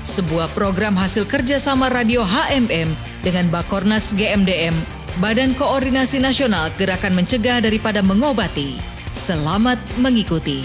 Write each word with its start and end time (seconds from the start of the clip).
sebuah 0.00 0.48
program 0.56 0.96
hasil 0.96 1.28
kerjasama 1.28 1.92
radio 1.92 2.24
HMM 2.24 2.88
dengan 3.20 3.52
Bakornas 3.52 4.16
GMDM, 4.16 4.72
Badan 5.20 5.52
Koordinasi 5.52 6.24
Nasional 6.24 6.72
Gerakan 6.80 7.12
Mencegah 7.12 7.60
Daripada 7.60 8.00
Mengobati. 8.00 8.80
Selamat 9.12 9.76
mengikuti. 10.00 10.64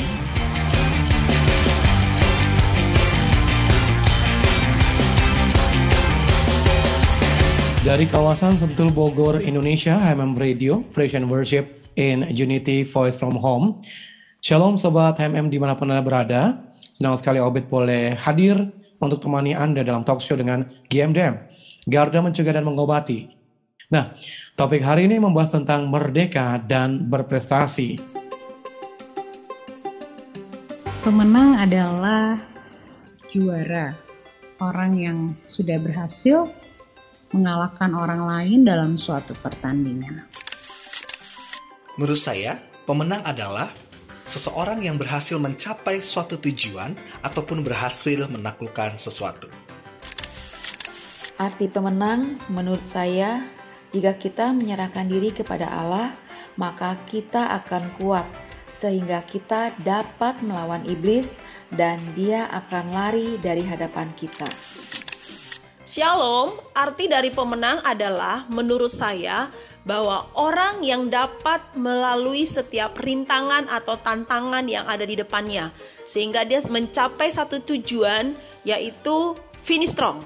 Dari 7.85 8.09
kawasan 8.09 8.57
Sentul 8.57 8.89
Bogor, 8.89 9.43
Indonesia, 9.43 9.93
HMM 9.99 10.33
Radio, 10.41 10.81
Praise 10.89 11.13
and 11.13 11.29
Worship 11.29 11.85
in 11.99 12.25
Unity 12.33 12.81
Voice 12.81 13.13
from 13.13 13.37
Home. 13.37 13.83
Shalom 14.41 14.79
Sobat 14.81 15.21
HMM 15.21 15.53
di 15.53 15.61
mana 15.61 15.77
pun 15.77 15.91
Anda 15.91 16.01
berada. 16.01 16.41
Senang 16.95 17.19
sekali 17.19 17.37
Obed 17.37 17.67
boleh 17.69 18.15
hadir 18.17 18.57
untuk 18.99 19.23
temani 19.23 19.55
Anda 19.55 19.83
dalam 19.83 20.03
talk 20.07 20.23
show 20.23 20.37
dengan 20.39 20.65
GMDM, 20.87 21.35
Garda 21.87 22.19
Mencegah 22.23 22.55
dan 22.55 22.65
Mengobati. 22.65 23.29
Nah, 23.93 24.17
topik 24.57 24.81
hari 24.81 25.05
ini 25.05 25.21
membahas 25.21 25.61
tentang 25.61 25.85
merdeka 25.85 26.57
dan 26.57 27.05
berprestasi. 27.05 28.01
Pemenang 31.05 31.61
adalah 31.61 32.41
juara, 33.29 33.93
orang 34.57 34.91
yang 34.97 35.17
sudah 35.45 35.77
berhasil 35.77 36.49
mengalahkan 37.29 37.93
orang 37.93 38.25
lain 38.25 38.65
dalam 38.65 38.97
suatu 38.97 39.37
pertandingan. 39.37 40.25
Menurut 41.95 42.17
saya, 42.17 42.57
pemenang 42.89 43.21
adalah 43.21 43.69
seseorang 44.35 44.83
yang 44.83 44.99
berhasil 44.99 45.39
mencapai 45.39 46.03
suatu 46.03 46.35
tujuan 46.35 46.91
ataupun 47.23 47.63
berhasil 47.63 48.27
menaklukkan 48.27 48.99
sesuatu. 48.99 49.47
Arti 51.39 51.71
pemenang 51.71 52.35
menurut 52.51 52.83
saya, 52.83 53.47
jika 53.95 54.19
kita 54.19 54.51
menyerahkan 54.51 55.07
diri 55.07 55.31
kepada 55.31 55.71
Allah, 55.71 56.11
maka 56.59 56.99
kita 57.07 57.63
akan 57.63 57.95
kuat 57.95 58.27
sehingga 58.75 59.23
kita 59.23 59.71
dapat 59.87 60.43
melawan 60.43 60.83
iblis 60.83 61.39
dan 61.71 61.99
dia 62.11 62.51
akan 62.51 62.91
lari 62.91 63.39
dari 63.39 63.63
hadapan 63.63 64.11
kita. 64.19 64.47
Shalom, 65.87 66.59
arti 66.75 67.07
dari 67.07 67.31
pemenang 67.31 67.79
adalah 67.87 68.43
menurut 68.51 68.91
saya 68.91 69.47
bahwa 69.85 70.25
orang 70.33 70.81
yang 70.81 71.13
dapat 71.13 71.61
melalui 71.77 72.43
setiap 72.43 72.97
rintangan 72.97 73.69
atau 73.69 73.95
tantangan 74.01 74.65
yang 74.65 74.89
ada 74.89 75.05
di 75.05 75.13
depannya 75.13 75.69
sehingga 76.09 76.41
dia 76.41 76.59
mencapai 76.65 77.29
satu 77.29 77.61
tujuan 77.61 78.33
yaitu 78.65 79.37
finish 79.61 79.93
strong. 79.93 80.25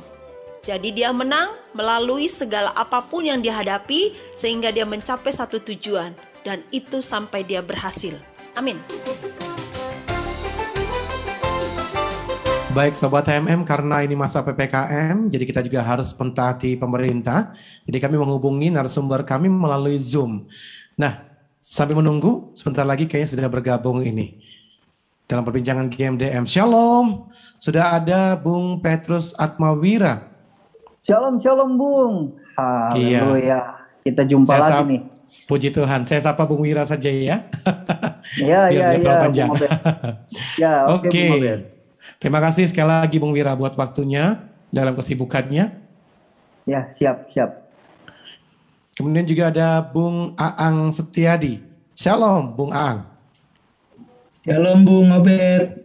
Jadi 0.63 0.95
dia 0.95 1.11
menang 1.11 1.55
melalui 1.75 2.27
segala 2.31 2.71
apa 2.75 3.03
pun 3.03 3.27
yang 3.27 3.39
dihadapi 3.43 4.15
sehingga 4.35 4.71
dia 4.71 4.87
mencapai 4.87 5.31
satu 5.31 5.59
tujuan 5.59 6.15
dan 6.43 6.63
itu 6.71 7.03
sampai 7.03 7.43
dia 7.43 7.59
berhasil. 7.59 8.15
Amin. 8.55 8.79
Baik 12.69 12.93
Sobat 12.93 13.25
HMM, 13.25 13.65
karena 13.65 14.05
ini 14.05 14.13
masa 14.13 14.45
PPKM, 14.45 15.25
jadi 15.25 15.41
kita 15.41 15.65
juga 15.65 15.81
harus 15.81 16.13
pentaati 16.13 16.77
pemerintah. 16.77 17.49
Jadi 17.89 17.97
kami 17.97 18.21
menghubungi 18.21 18.69
narasumber 18.69 19.25
kami 19.25 19.49
melalui 19.49 19.97
Zoom. 19.97 20.45
Nah, 20.93 21.17
sambil 21.65 21.97
menunggu, 21.97 22.53
sebentar 22.53 22.85
lagi 22.85 23.09
kayaknya 23.09 23.33
sudah 23.33 23.49
bergabung 23.49 24.05
ini. 24.05 24.37
Dalam 25.25 25.41
perbincangan 25.49 25.89
GMDM. 25.89 26.45
Shalom, 26.45 27.33
sudah 27.57 27.97
ada 27.97 28.37
Bung 28.37 28.77
Petrus 28.85 29.33
Atmawira. 29.33 30.29
Shalom, 31.01 31.41
shalom 31.41 31.73
Bung. 31.73 32.37
Iya. 32.93 33.25
Haleluya. 33.25 33.59
Kita 34.05 34.21
jumpa 34.29 34.53
Saya 34.53 34.61
lagi 34.61 34.83
nih. 34.93 35.01
Puji 35.49 35.73
Tuhan, 35.73 36.05
saya 36.05 36.21
sapa 36.21 36.45
Bung 36.45 36.61
Wira 36.61 36.85
saja 36.85 37.09
ya. 37.09 37.49
Iya, 38.37 38.69
iya, 38.69 38.87
iya. 38.93 39.25
panjang. 39.25 39.49
Bung 39.49 39.57
Obed. 39.57 39.71
Ya, 40.61 40.85
oke 40.85 41.09
Oke. 41.09 41.78
Terima 42.19 42.43
kasih 42.43 42.67
sekali 42.67 42.91
lagi 42.91 43.15
Bung 43.15 43.31
Wira 43.31 43.55
buat 43.55 43.79
waktunya 43.79 44.43
dalam 44.75 44.91
kesibukannya. 44.91 45.71
Ya, 46.67 46.91
siap, 46.91 47.31
siap. 47.31 47.71
Kemudian 48.99 49.23
juga 49.23 49.47
ada 49.47 49.79
Bung 49.79 50.35
Aang 50.35 50.91
Setiadi. 50.91 51.63
Shalom 51.95 52.51
Bung 52.51 52.75
Aang. 52.75 53.07
Shalom 54.43 54.83
Bung 54.83 55.15
Obed. 55.15 55.79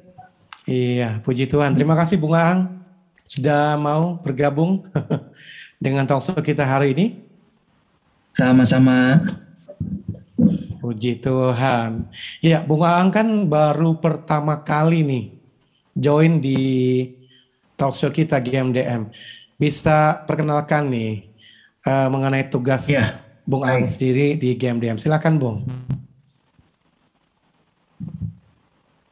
Iya, 0.66 1.22
puji 1.22 1.46
Tuhan. 1.46 1.78
Terima 1.78 1.94
kasih 1.94 2.18
Bung 2.18 2.34
Aang 2.34 2.82
sudah 3.30 3.78
mau 3.78 4.18
bergabung 4.18 4.82
dengan 5.84 6.02
talkshow 6.02 6.42
kita 6.42 6.66
hari 6.66 6.98
ini. 6.98 7.06
Sama-sama. 8.34 9.22
Puji 10.82 11.22
Tuhan. 11.22 12.10
Iya, 12.42 12.66
Bung 12.66 12.82
Aang 12.82 13.14
kan 13.14 13.46
baru 13.46 14.02
pertama 14.02 14.58
kali 14.66 15.06
nih 15.06 15.43
join 15.94 16.42
di 16.42 16.58
talkshow 17.78 18.10
kita 18.10 18.42
GMDM. 18.42 19.10
Bisa 19.54 20.26
perkenalkan 20.26 20.90
nih 20.90 21.30
eh, 21.86 22.08
mengenai 22.10 22.50
tugas 22.50 22.90
Iya, 22.90 23.18
Bung 23.46 23.62
baik. 23.62 23.86
sendiri 23.90 24.26
di 24.38 24.58
GMDM. 24.58 24.98
Silakan 24.98 25.38
Bung. 25.38 25.58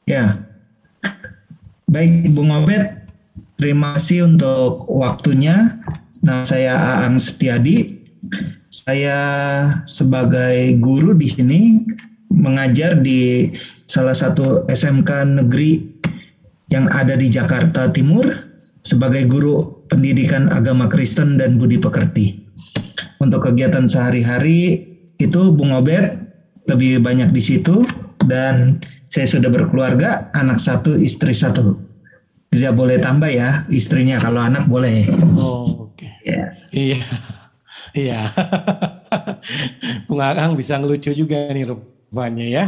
Ya. 0.06 0.42
Baik 1.92 2.32
Bung 2.32 2.48
Obed, 2.48 3.04
terima 3.60 3.94
kasih 3.94 4.24
untuk 4.24 4.88
waktunya. 4.88 5.76
Nama 6.24 6.46
saya 6.48 6.72
Aang 6.74 7.20
Setiadi. 7.20 8.00
Saya 8.72 9.18
sebagai 9.84 10.80
guru 10.80 11.12
di 11.12 11.28
sini 11.28 11.60
mengajar 12.32 12.96
di 13.04 13.52
salah 13.84 14.16
satu 14.16 14.64
SMK 14.72 15.36
negeri 15.44 15.91
yang 16.72 16.88
ada 16.88 17.14
di 17.14 17.28
Jakarta 17.28 17.92
Timur 17.92 18.24
sebagai 18.82 19.28
guru 19.28 19.84
pendidikan 19.92 20.48
agama 20.48 20.88
Kristen 20.88 21.36
dan 21.36 21.60
budi 21.60 21.76
pekerti. 21.76 22.40
Untuk 23.20 23.46
kegiatan 23.46 23.86
sehari-hari 23.86 24.82
itu 25.20 25.52
Bung 25.52 25.70
Obed 25.70 26.18
lebih 26.66 26.98
banyak 27.04 27.30
di 27.30 27.42
situ 27.44 27.86
dan 28.26 28.80
saya 29.12 29.28
sudah 29.28 29.52
berkeluarga, 29.52 30.32
anak 30.32 30.56
satu, 30.56 30.96
istri 30.96 31.36
satu. 31.36 31.76
Tidak 32.48 32.72
boleh 32.72 32.96
tambah 32.96 33.28
ya, 33.28 33.68
istrinya 33.68 34.16
kalau 34.16 34.40
anak 34.40 34.64
boleh. 34.64 35.04
Oh, 35.36 35.92
oke. 35.92 36.08
Ya. 36.24 36.56
Iya. 36.72 37.00
Iya. 37.92 38.32
Bung 40.08 40.22
Aang 40.24 40.56
bisa 40.56 40.80
ngelucu 40.80 41.12
juga 41.12 41.52
nih 41.52 41.68
rupanya 42.12 42.44
ya. 42.44 42.64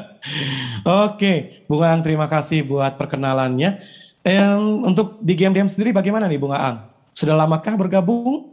Oke, 1.08 1.64
Bung 1.64 1.80
Aang 1.80 2.04
terima 2.04 2.28
kasih 2.28 2.60
buat 2.68 3.00
perkenalannya. 3.00 3.80
Em, 4.20 4.84
untuk 4.84 5.16
di 5.24 5.32
game-game 5.32 5.72
sendiri 5.72 5.96
bagaimana 5.96 6.28
nih 6.28 6.36
Bung 6.36 6.52
Aang? 6.52 6.84
Sudah 7.16 7.40
lamakah 7.40 7.80
bergabung? 7.80 8.52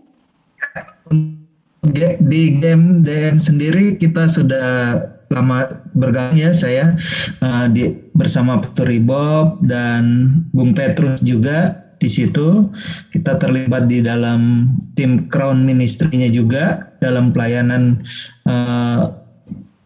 Di 2.24 2.44
game 2.56 3.04
DN 3.04 3.36
sendiri 3.36 4.00
kita 4.00 4.32
sudah 4.32 4.96
lama 5.28 5.68
bergabung 5.92 6.40
ya 6.40 6.56
saya 6.56 6.96
eh, 7.44 7.66
di 7.76 7.92
bersama 8.16 8.64
Petur 8.64 8.88
Ibob 8.88 9.60
dan 9.68 10.32
Bung 10.56 10.72
Petrus 10.72 11.20
juga 11.20 11.84
di 12.00 12.08
situ 12.08 12.72
kita 13.12 13.36
terlibat 13.36 13.92
di 13.92 14.00
dalam 14.00 14.72
tim 14.96 15.28
Crown 15.28 15.68
Ministry-nya 15.68 16.32
juga 16.32 16.96
dalam 17.04 17.36
pelayanan 17.36 18.04
eh, 18.48 19.27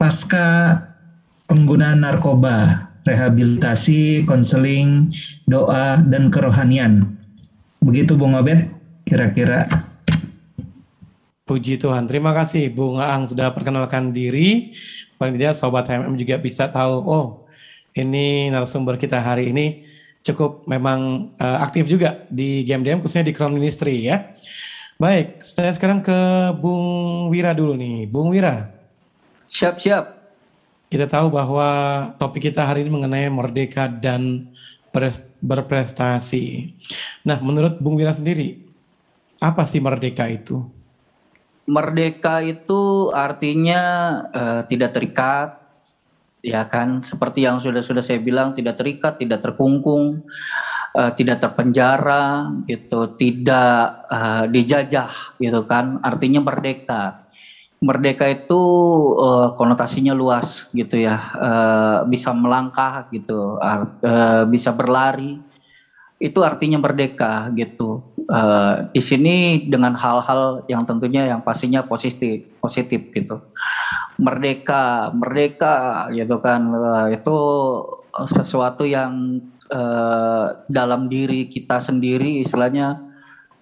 pasca 0.01 0.81
penggunaan 1.45 2.01
narkoba, 2.01 2.89
rehabilitasi, 3.05 4.25
konseling, 4.25 5.13
doa 5.45 6.01
dan 6.01 6.33
kerohanian. 6.33 7.05
Begitu 7.85 8.17
Bung 8.17 8.33
Obed 8.33 8.65
kira-kira. 9.05 9.69
Puji 11.45 11.77
Tuhan. 11.77 12.09
Terima 12.09 12.33
kasih 12.33 12.73
Bung 12.73 12.97
Aang 12.97 13.29
sudah 13.29 13.53
perkenalkan 13.53 14.09
diri. 14.09 14.73
Paling 15.21 15.37
tidak 15.37 15.53
Sobat 15.53 15.85
HMM 15.85 16.17
juga 16.17 16.41
bisa 16.41 16.65
tahu, 16.65 17.05
oh 17.05 17.25
ini 17.93 18.49
narasumber 18.49 18.97
kita 18.97 19.21
hari 19.21 19.53
ini 19.53 19.85
cukup 20.25 20.65
memang 20.65 21.29
uh, 21.37 21.61
aktif 21.61 21.85
juga 21.85 22.25
di 22.33 22.65
game 22.65 22.81
DM 22.81 23.05
khususnya 23.05 23.29
di 23.29 23.37
Crown 23.37 23.53
Ministry 23.53 24.01
ya. 24.09 24.33
Baik, 24.97 25.45
saya 25.45 25.69
sekarang 25.77 26.01
ke 26.01 26.17
Bung 26.57 27.29
Wira 27.29 27.53
dulu 27.53 27.77
nih. 27.77 28.09
Bung 28.09 28.33
Wira. 28.33 28.80
Siap, 29.51 29.83
siap. 29.83 30.05
Kita 30.87 31.11
tahu 31.11 31.27
bahwa 31.35 31.67
topik 32.15 32.51
kita 32.51 32.63
hari 32.63 32.87
ini 32.87 32.91
mengenai 32.91 33.27
merdeka 33.27 33.91
dan 33.91 34.47
berprestasi. 35.43 36.71
Nah, 37.27 37.39
menurut 37.43 37.79
Bung 37.83 37.99
Wira 37.99 38.15
sendiri, 38.15 38.63
apa 39.43 39.67
sih 39.67 39.83
merdeka 39.83 40.27
itu? 40.31 40.63
Merdeka 41.67 42.39
itu 42.43 43.11
artinya 43.11 43.81
uh, 44.31 44.61
tidak 44.67 44.95
terikat, 44.95 45.59
ya 46.43 46.67
kan? 46.67 47.03
Seperti 47.03 47.43
yang 47.43 47.59
sudah 47.59 47.83
sudah 47.83 48.03
saya 48.03 48.19
bilang, 48.23 48.55
tidak 48.55 48.79
terikat, 48.79 49.19
tidak 49.19 49.43
terkungkung, 49.43 50.27
uh, 50.95 51.11
tidak 51.15 51.39
terpenjara, 51.43 52.51
gitu, 52.67 53.15
tidak 53.15 54.03
uh, 54.11 54.47
dijajah, 54.47 55.39
gitu 55.39 55.63
kan? 55.67 55.99
Artinya 56.03 56.39
merdeka. 56.39 57.20
Merdeka 57.81 58.29
itu 58.29 58.61
uh, 59.17 59.57
konotasinya 59.57 60.13
luas, 60.13 60.69
gitu 60.77 61.01
ya. 61.01 61.17
Uh, 61.33 61.97
bisa 62.05 62.29
melangkah, 62.29 63.09
gitu, 63.09 63.57
uh, 63.57 64.45
bisa 64.45 64.69
berlari. 64.69 65.41
Itu 66.21 66.45
artinya 66.45 66.77
merdeka, 66.77 67.49
gitu 67.57 68.11
uh, 68.31 68.87
di 68.91 69.01
sini 69.03 69.67
dengan 69.67 69.93
hal-hal 69.93 70.63
yang 70.71 70.87
tentunya 70.87 71.27
yang 71.27 71.43
pastinya 71.43 71.83
positif 71.83 72.47
positif 72.63 73.11
gitu 73.11 73.43
merdeka 74.17 75.11
merdeka 75.11 76.07
gitu 76.15 76.39
kan 76.39 76.71
uh, 76.71 77.07
itu 77.11 77.37
sesuatu 78.27 78.87
yang 78.87 79.43
uh, 79.71 80.55
dalam 80.71 81.11
diri 81.11 81.47
kita 81.47 81.79
sendiri 81.83 82.43
istilahnya 82.43 82.99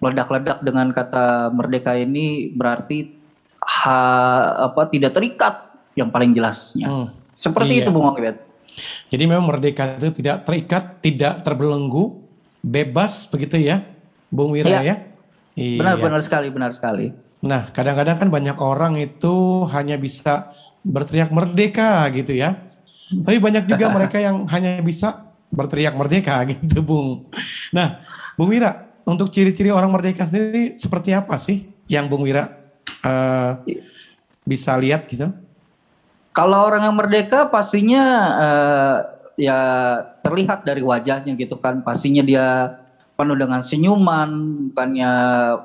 meledak-ledak 0.00 0.64
dengan 0.64 0.94
kata 0.94 1.52
merdeka 1.52 1.92
ini 1.98 2.50
berarti 2.56 3.19
ha, 3.60 3.96
apa 4.70 4.88
tidak 4.88 5.12
terikat 5.16 5.54
yang 5.98 6.08
paling 6.08 6.32
jelasnya 6.32 6.88
hmm. 6.88 7.06
seperti 7.36 7.80
iya. 7.80 7.82
itu 7.84 7.90
Bung 7.92 8.08
Akibet. 8.08 8.40
Jadi 9.10 9.24
memang 9.26 9.50
merdeka 9.50 9.98
itu 9.98 10.22
tidak 10.22 10.46
terikat, 10.46 11.02
tidak 11.02 11.42
terbelenggu, 11.42 12.22
bebas 12.62 13.26
begitu 13.28 13.58
ya 13.60 13.82
Bung 14.30 14.54
Wira 14.54 14.70
iya. 14.70 14.80
ya. 14.80 14.96
Iya. 15.58 15.78
Benar 15.82 15.94
benar 15.98 16.20
sekali, 16.22 16.48
benar 16.48 16.70
sekali. 16.72 17.12
Nah, 17.42 17.72
kadang-kadang 17.72 18.16
kan 18.20 18.28
banyak 18.30 18.56
orang 18.60 19.00
itu 19.00 19.66
hanya 19.72 19.98
bisa 19.98 20.54
berteriak 20.86 21.34
merdeka 21.34 22.06
gitu 22.14 22.36
ya. 22.36 22.56
Tapi 23.10 23.36
banyak 23.42 23.66
juga 23.66 23.90
mereka 23.96 24.22
yang 24.22 24.46
hanya 24.48 24.78
bisa 24.80 25.34
berteriak 25.50 25.98
merdeka 25.98 26.38
gitu, 26.54 26.80
Bung. 26.80 27.26
Nah, 27.74 28.00
Bung 28.38 28.54
Wira, 28.54 28.86
untuk 29.08 29.34
ciri-ciri 29.34 29.74
orang 29.74 29.90
merdeka 29.90 30.22
sendiri 30.22 30.78
seperti 30.78 31.10
apa 31.10 31.34
sih 31.40 31.66
yang 31.90 32.06
Bung 32.06 32.22
Wira 32.22 32.59
uh, 33.04 33.60
bisa 34.44 34.76
lihat 34.80 35.06
gitu? 35.08 35.30
Kalau 36.30 36.66
orang 36.66 36.86
yang 36.86 36.96
merdeka 36.96 37.50
pastinya 37.50 38.04
uh, 38.38 38.96
ya 39.34 39.58
terlihat 40.22 40.62
dari 40.62 40.84
wajahnya 40.84 41.34
gitu 41.34 41.58
kan. 41.58 41.82
Pastinya 41.82 42.22
dia 42.22 42.78
penuh 43.20 43.36
dengan 43.36 43.60
senyuman 43.60 44.30
bukannya 44.72 45.12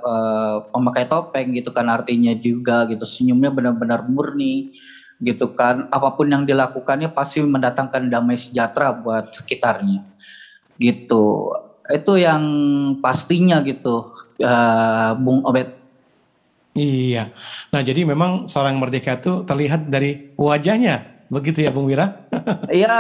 uh, 0.04 0.68
memakai 0.76 1.08
topeng 1.08 1.56
gitu 1.56 1.72
kan 1.72 1.88
artinya 1.88 2.36
juga 2.36 2.84
gitu 2.92 3.08
senyumnya 3.08 3.48
benar-benar 3.48 4.04
murni 4.12 4.76
gitu 5.24 5.56
kan 5.56 5.88
apa 5.88 6.20
pun 6.20 6.28
yang 6.28 6.44
dilakukannya 6.44 7.16
pasti 7.16 7.40
mendatangkan 7.40 8.12
damai 8.12 8.36
sejahtera 8.36 8.92
buat 8.92 9.32
sekitarnya 9.32 10.04
gitu 10.84 11.56
itu 11.88 12.14
yang 12.20 12.44
pastinya 13.00 13.64
gitu 13.64 14.12
uh, 14.44 15.16
Bung 15.16 15.48
Obet 15.48 15.85
iya 16.78 17.34
nah 17.74 17.82
jadi 17.82 18.06
memang 18.06 18.46
seorang 18.46 18.78
merdeka 18.78 19.18
itu 19.18 19.48
terlihat 19.48 19.90
dari 19.90 20.36
wajahnya 20.38 21.26
begitu 21.32 21.66
ya 21.66 21.74
Bung 21.74 21.90
Wira 21.90 22.28
iya 22.70 23.00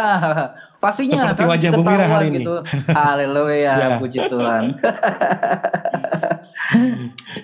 Pastinya 0.86 1.34
Seperti 1.34 1.42
kan, 1.42 1.50
wajah 1.50 1.70
Bung 1.74 1.88
Wira 1.90 2.06
hari 2.06 2.26
ini. 2.30 2.46
Gitu. 2.46 2.56
Haleluya, 2.94 3.74
ya. 3.74 3.98
puji 3.98 4.20
Tuhan. 4.30 4.64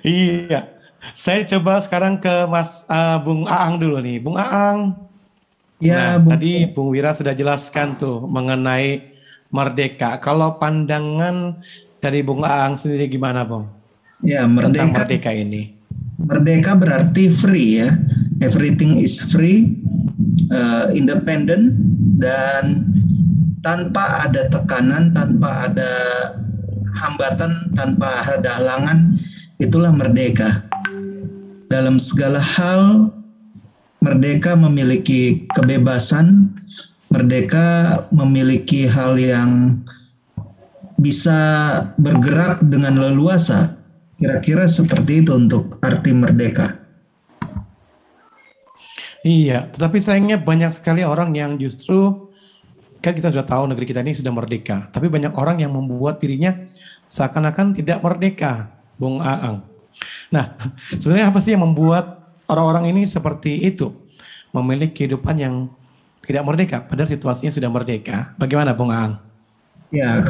iya. 0.05 0.59
Saya 1.17 1.41
coba 1.49 1.81
sekarang 1.81 2.21
ke 2.21 2.45
Mas 2.45 2.85
uh, 2.85 3.17
Bung 3.17 3.49
Aang 3.49 3.81
dulu 3.81 3.97
nih. 3.97 4.21
Bung 4.21 4.37
Aang. 4.37 4.93
Ya, 5.81 5.97
nah, 5.97 6.21
Bung. 6.21 6.31
tadi 6.37 6.51
Bung 6.69 6.89
Wira 6.93 7.17
sudah 7.17 7.33
jelaskan 7.33 7.97
tuh 7.97 8.29
mengenai 8.29 9.09
merdeka. 9.49 10.21
Kalau 10.21 10.61
pandangan 10.61 11.57
dari 11.97 12.21
Bung 12.21 12.45
Aang 12.45 12.77
sendiri 12.77 13.09
gimana, 13.09 13.41
Bung? 13.41 13.65
Ya, 14.21 14.45
merdeka. 14.45 14.69
Tentang 14.69 14.89
merdeka 14.93 15.31
ini. 15.33 15.80
Merdeka 16.29 16.77
berarti 16.77 17.31
free 17.31 17.81
ya. 17.81 17.97
Everything 18.41 18.97
is 18.97 19.21
free, 19.21 19.77
uh, 20.49 20.89
independent 20.89 21.77
dan 22.17 22.89
tanpa 23.61 24.25
ada 24.25 24.49
tekanan, 24.49 25.13
tanpa 25.13 25.69
ada 25.69 25.91
hambatan, 26.97 27.69
tanpa 27.77 28.09
ada 28.25 28.49
halangan, 28.49 29.17
itulah 29.61 29.93
merdeka. 29.93 30.65
Dalam 31.69 32.01
segala 32.01 32.41
hal, 32.41 33.13
merdeka 34.01 34.57
memiliki 34.57 35.45
kebebasan, 35.53 36.49
merdeka 37.13 38.01
memiliki 38.09 38.89
hal 38.89 39.15
yang 39.15 39.79
bisa 41.01 41.39
bergerak 42.01 42.61
dengan 42.67 42.97
leluasa. 42.97 43.80
Kira-kira 44.21 44.69
seperti 44.69 45.25
itu 45.25 45.33
untuk 45.33 45.81
arti 45.81 46.13
merdeka. 46.13 46.77
Iya, 49.25 49.69
tetapi 49.73 49.97
sayangnya 49.97 50.37
banyak 50.37 50.69
sekali 50.73 51.01
orang 51.01 51.33
yang 51.33 51.57
justru 51.57 52.29
kan 53.01 53.17
kita 53.17 53.33
sudah 53.33 53.45
tahu 53.45 53.65
negeri 53.69 53.89
kita 53.89 54.05
ini 54.05 54.13
sudah 54.13 54.29
merdeka, 54.29 54.89
tapi 54.93 55.09
banyak 55.09 55.33
orang 55.33 55.61
yang 55.61 55.73
membuat 55.73 56.21
dirinya 56.21 56.53
seakan-akan 57.09 57.73
tidak 57.73 58.01
merdeka, 58.05 58.69
Bung 59.01 59.17
Aang. 59.21 59.65
Nah, 60.29 60.53
sebenarnya 61.01 61.33
apa 61.33 61.41
sih 61.41 61.57
yang 61.57 61.65
membuat 61.65 62.33
orang-orang 62.45 62.93
ini 62.93 63.09
seperti 63.09 63.61
itu, 63.61 63.89
memiliki 64.53 65.05
kehidupan 65.05 65.37
yang 65.41 65.65
tidak 66.25 66.45
merdeka, 66.45 66.77
padahal 66.85 67.09
situasinya 67.09 67.49
sudah 67.49 67.69
merdeka. 67.73 68.37
Bagaimana, 68.37 68.77
Bung 68.77 68.93
Aang? 68.93 69.17
Ya, 69.89 70.21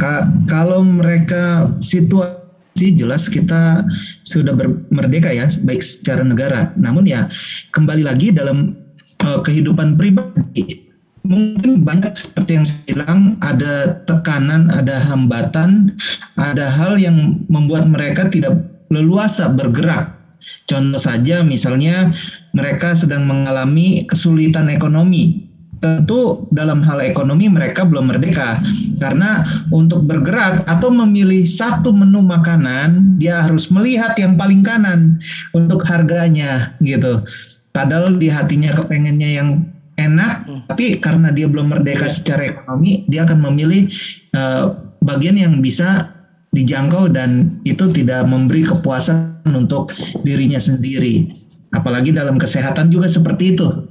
kalau 0.47 0.81
mereka 0.81 1.69
situasi 1.83 2.40
jelas 2.79 3.27
kita 3.29 3.85
sudah 4.23 4.55
merdeka 4.89 5.29
ya, 5.29 5.49
baik 5.67 5.83
secara 5.83 6.23
negara. 6.25 6.73
Namun 6.79 7.05
ya 7.05 7.27
kembali 7.75 8.07
lagi 8.07 8.31
dalam 8.33 8.73
uh, 9.21 9.39
kehidupan 9.43 9.99
pribadi 9.99 10.91
mungkin 11.21 11.85
banyak 11.85 12.17
seperti 12.17 12.57
yang 12.57 12.65
saya 12.65 12.81
bilang 12.89 13.21
ada 13.45 14.01
tekanan, 14.09 14.73
ada 14.73 14.97
hambatan, 14.99 15.93
ada 16.37 16.65
hal 16.67 16.97
yang 16.97 17.45
membuat 17.47 17.85
mereka 17.85 18.27
tidak 18.27 18.57
leluasa 18.89 19.47
bergerak. 19.53 20.17
Contoh 20.65 20.97
saja 20.97 21.45
misalnya 21.45 22.11
mereka 22.57 22.97
sedang 22.97 23.29
mengalami 23.29 24.09
kesulitan 24.09 24.67
ekonomi. 24.73 25.50
Tentu 25.81 26.45
dalam 26.53 26.85
hal 26.85 27.01
ekonomi 27.01 27.49
mereka 27.49 27.81
belum 27.81 28.13
merdeka 28.13 28.61
karena 29.01 29.41
untuk 29.73 30.05
bergerak 30.05 30.61
atau 30.69 30.93
memilih 30.93 31.41
satu 31.49 31.89
menu 31.89 32.21
makanan 32.21 33.17
dia 33.17 33.41
harus 33.41 33.73
melihat 33.73 34.13
yang 34.21 34.37
paling 34.37 34.61
kanan 34.61 35.17
untuk 35.57 35.81
harganya 35.89 36.77
gitu. 36.85 37.25
Padahal 37.73 38.13
di 38.21 38.29
hatinya 38.29 38.77
kepengennya 38.77 39.29
yang 39.41 39.49
enak, 39.97 40.45
hmm. 40.45 40.61
tapi 40.69 40.99
karena 40.99 41.31
dia 41.31 41.47
belum 41.47 41.71
merdeka 41.71 42.07
yeah. 42.07 42.13
secara 42.13 42.41
ekonomi, 42.51 43.07
dia 43.07 43.23
akan 43.23 43.39
memilih 43.51 43.87
uh, 44.35 44.75
bagian 45.01 45.39
yang 45.39 45.59
bisa 45.63 46.11
dijangkau 46.51 47.07
dan 47.07 47.61
itu 47.63 47.87
tidak 47.89 48.27
memberi 48.27 48.67
kepuasan 48.67 49.39
untuk 49.55 49.95
dirinya 50.27 50.59
sendiri. 50.59 51.31
Apalagi 51.71 52.11
dalam 52.11 52.35
kesehatan 52.35 52.91
juga 52.91 53.07
seperti 53.07 53.55
itu. 53.55 53.90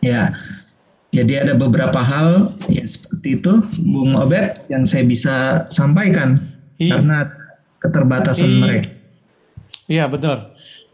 Ya, 0.00 0.32
jadi 1.10 1.42
ada 1.42 1.54
beberapa 1.58 1.98
hal 1.98 2.54
ya 2.70 2.86
seperti 2.86 3.42
itu, 3.42 3.52
Bung 3.82 4.14
Obet 4.14 4.64
yang 4.70 4.86
saya 4.86 5.02
bisa 5.02 5.66
sampaikan 5.66 6.38
iya. 6.78 6.96
karena 6.96 7.18
keterbatasan 7.82 8.46
iya. 8.48 8.60
mereka. 8.62 8.88
Iya 9.90 10.04
betul. 10.06 10.38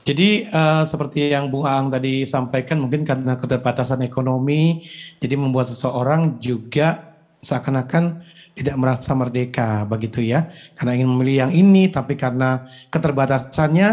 Jadi 0.06 0.46
uh, 0.48 0.86
seperti 0.86 1.34
yang 1.34 1.50
Bung 1.50 1.66
Aang 1.66 1.90
tadi 1.90 2.22
sampaikan 2.24 2.78
mungkin 2.78 3.02
karena 3.02 3.36
keterbatasan 3.36 4.06
ekonomi 4.06 4.86
jadi 5.18 5.34
membuat 5.34 5.66
seseorang 5.66 6.38
juga 6.38 7.18
seakan-akan 7.42 8.22
tidak 8.56 8.76
merasa 8.78 9.12
merdeka 9.12 9.84
begitu 9.84 10.24
ya. 10.24 10.48
Karena 10.78 10.96
ingin 10.96 11.10
memilih 11.12 11.36
yang 11.44 11.52
ini 11.52 11.92
tapi 11.92 12.16
karena 12.16 12.64
keterbatasannya 12.88 13.88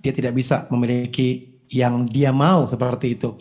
dia 0.00 0.12
tidak 0.14 0.38
bisa 0.38 0.64
memiliki 0.72 1.55
yang 1.70 2.06
dia 2.06 2.30
mau 2.30 2.66
seperti 2.66 3.18
itu. 3.18 3.34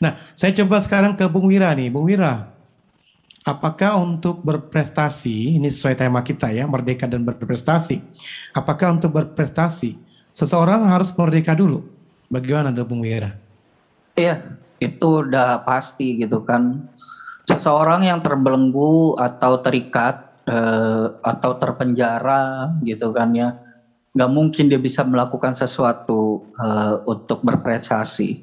Nah, 0.00 0.16
saya 0.36 0.52
coba 0.62 0.80
sekarang 0.80 1.16
ke 1.16 1.24
Bung 1.28 1.48
Wira 1.48 1.72
nih. 1.72 1.88
Bung 1.88 2.08
Wira, 2.08 2.48
apakah 3.44 3.96
untuk 4.00 4.44
berprestasi, 4.44 5.56
ini 5.56 5.68
sesuai 5.72 5.96
tema 5.96 6.20
kita 6.20 6.52
ya, 6.52 6.68
merdeka 6.68 7.08
dan 7.08 7.24
berprestasi. 7.24 8.04
Apakah 8.52 8.96
untuk 8.96 9.16
berprestasi, 9.16 9.96
seseorang 10.36 10.84
harus 10.88 11.12
merdeka 11.16 11.56
dulu? 11.56 11.84
Bagaimana 12.30 12.70
tuh 12.70 12.86
Bung 12.86 13.02
Wira? 13.02 13.34
Iya, 14.14 14.44
itu 14.78 15.24
udah 15.24 15.64
pasti 15.64 16.20
gitu 16.20 16.44
kan. 16.44 16.86
Seseorang 17.48 18.06
yang 18.06 18.22
terbelenggu 18.22 19.18
atau 19.18 19.58
terikat 19.58 20.30
eh, 20.46 21.06
atau 21.18 21.50
terpenjara 21.58 22.70
gitu 22.86 23.10
kan 23.10 23.34
ya, 23.34 23.58
nggak 24.10 24.30
mungkin 24.30 24.66
dia 24.66 24.80
bisa 24.82 25.06
melakukan 25.06 25.54
sesuatu 25.54 26.42
eh, 26.58 26.94
untuk 27.06 27.40
berprestasi. 27.46 28.42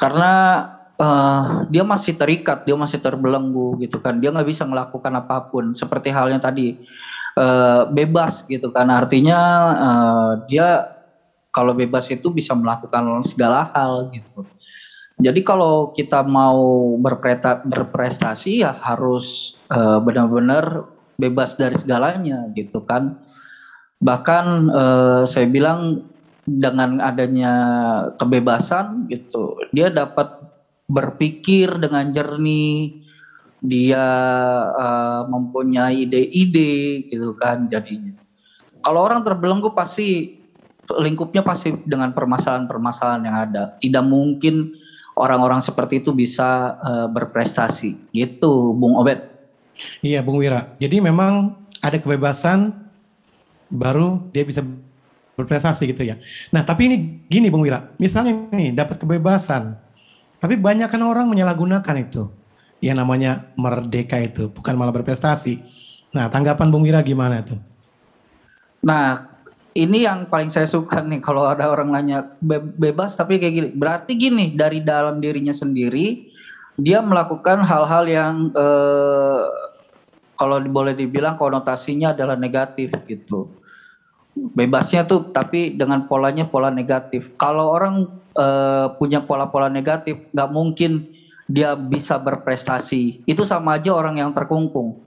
Karena 0.00 0.64
uh, 1.00 1.68
dia 1.68 1.84
masih 1.84 2.16
terikat, 2.16 2.64
dia 2.64 2.76
masih 2.76 3.00
terbelenggu 3.00 3.80
gitu 3.80 4.00
kan. 4.00 4.16
Dia 4.16 4.32
nggak 4.32 4.48
bisa 4.48 4.64
melakukan 4.68 5.12
apa 5.16 5.48
pun. 5.52 5.76
Seperti 5.76 6.12
halnya 6.12 6.40
tadi 6.40 6.76
uh, 7.36 7.84
bebas 7.88 8.44
gitu 8.48 8.72
kan. 8.72 8.88
Artinya 8.92 9.40
uh, 9.76 10.30
dia 10.48 10.88
kalau 11.50 11.74
bebas 11.74 12.06
itu 12.08 12.30
bisa 12.30 12.54
melakukan 12.54 13.24
segala 13.26 13.68
hal 13.74 14.08
gitu. 14.14 14.46
Jadi 15.20 15.44
kalau 15.44 15.92
kita 15.92 16.24
mau 16.24 16.96
berprestasi 16.96 18.64
ya 18.64 18.72
harus 18.72 19.58
uh, 19.68 20.00
benar-benar 20.00 20.88
bebas 21.20 21.60
dari 21.60 21.76
segalanya 21.76 22.48
gitu 22.56 22.80
kan. 22.88 23.20
Bahkan 24.00 24.44
uh, 24.72 25.22
saya 25.28 25.46
bilang 25.48 26.08
dengan 26.48 26.98
adanya 27.04 27.52
kebebasan 28.16 29.06
gitu, 29.12 29.60
dia 29.76 29.92
dapat 29.92 30.40
berpikir 30.90 31.78
dengan 31.78 32.10
jernih, 32.10 33.04
dia 33.60 34.04
uh, 34.72 35.28
mempunyai 35.28 36.08
ide-ide 36.08 37.06
gitu 37.12 37.36
kan 37.36 37.68
jadinya. 37.68 38.16
Kalau 38.80 39.04
orang 39.04 39.20
terbelenggu 39.20 39.76
pasti 39.76 40.40
lingkupnya 40.90 41.44
pasti 41.44 41.76
dengan 41.86 42.10
permasalahan-permasalahan 42.16 43.22
yang 43.22 43.36
ada. 43.36 43.62
Tidak 43.78 44.02
mungkin 44.02 44.74
orang-orang 45.14 45.60
seperti 45.62 46.02
itu 46.02 46.10
bisa 46.10 46.80
uh, 46.80 47.06
berprestasi. 47.12 48.10
Gitu, 48.10 48.74
Bung 48.74 48.96
Obed. 48.98 49.20
Iya, 50.02 50.24
Bung 50.24 50.40
Wira. 50.40 50.72
Jadi 50.80 50.98
memang 50.98 51.54
ada 51.84 52.00
kebebasan 52.00 52.89
baru 53.70 54.28
dia 54.34 54.44
bisa 54.44 54.60
berprestasi 55.38 55.88
gitu 55.88 56.04
ya. 56.04 56.20
Nah, 56.52 56.66
tapi 56.66 56.90
ini 56.90 56.96
gini 57.30 57.48
Bung 57.48 57.64
Wira, 57.64 57.94
misalnya 57.96 58.50
nih 58.52 58.76
dapat 58.76 59.00
kebebasan, 59.00 59.78
tapi 60.36 60.60
banyak 60.60 60.90
kan 60.90 61.00
orang 61.00 61.30
menyalahgunakan 61.30 61.96
itu. 62.02 62.28
Yang 62.80 62.96
namanya 62.96 63.32
merdeka 63.60 64.16
itu, 64.20 64.48
bukan 64.48 64.72
malah 64.72 64.92
berprestasi. 64.92 65.60
Nah, 66.16 66.28
tanggapan 66.32 66.68
Bung 66.72 66.84
Wira 66.84 67.00
gimana 67.04 67.44
itu? 67.44 67.56
Nah, 68.80 69.30
ini 69.76 70.08
yang 70.08 70.26
paling 70.26 70.48
saya 70.48 70.66
suka 70.66 71.04
nih 71.04 71.20
kalau 71.20 71.46
ada 71.46 71.68
orang 71.70 71.92
nanya 71.92 72.34
be 72.40 72.58
bebas 72.58 73.14
tapi 73.14 73.36
kayak 73.36 73.54
gini. 73.54 73.68
Berarti 73.76 74.12
gini, 74.16 74.56
dari 74.56 74.80
dalam 74.80 75.20
dirinya 75.20 75.52
sendiri 75.52 76.32
dia 76.80 77.04
melakukan 77.04 77.60
hal-hal 77.60 78.04
yang 78.08 78.34
eh, 78.56 79.44
kalau 80.40 80.56
boleh 80.64 80.96
dibilang 80.96 81.36
konotasinya 81.36 82.16
adalah 82.16 82.34
negatif 82.34 82.96
gitu. 83.04 83.59
Bebasnya 84.34 85.04
tuh 85.04 85.34
tapi 85.34 85.74
dengan 85.74 86.06
polanya 86.06 86.46
pola 86.46 86.70
negatif. 86.70 87.34
Kalau 87.34 87.74
orang 87.74 88.06
uh, 88.38 88.94
punya 88.96 89.20
pola-pola 89.20 89.66
negatif, 89.66 90.22
nggak 90.30 90.50
mungkin 90.54 91.10
dia 91.50 91.74
bisa 91.74 92.16
berprestasi. 92.16 93.26
Itu 93.26 93.42
sama 93.42 93.76
aja 93.76 93.90
orang 93.90 94.22
yang 94.22 94.30
terkungkung. 94.30 95.02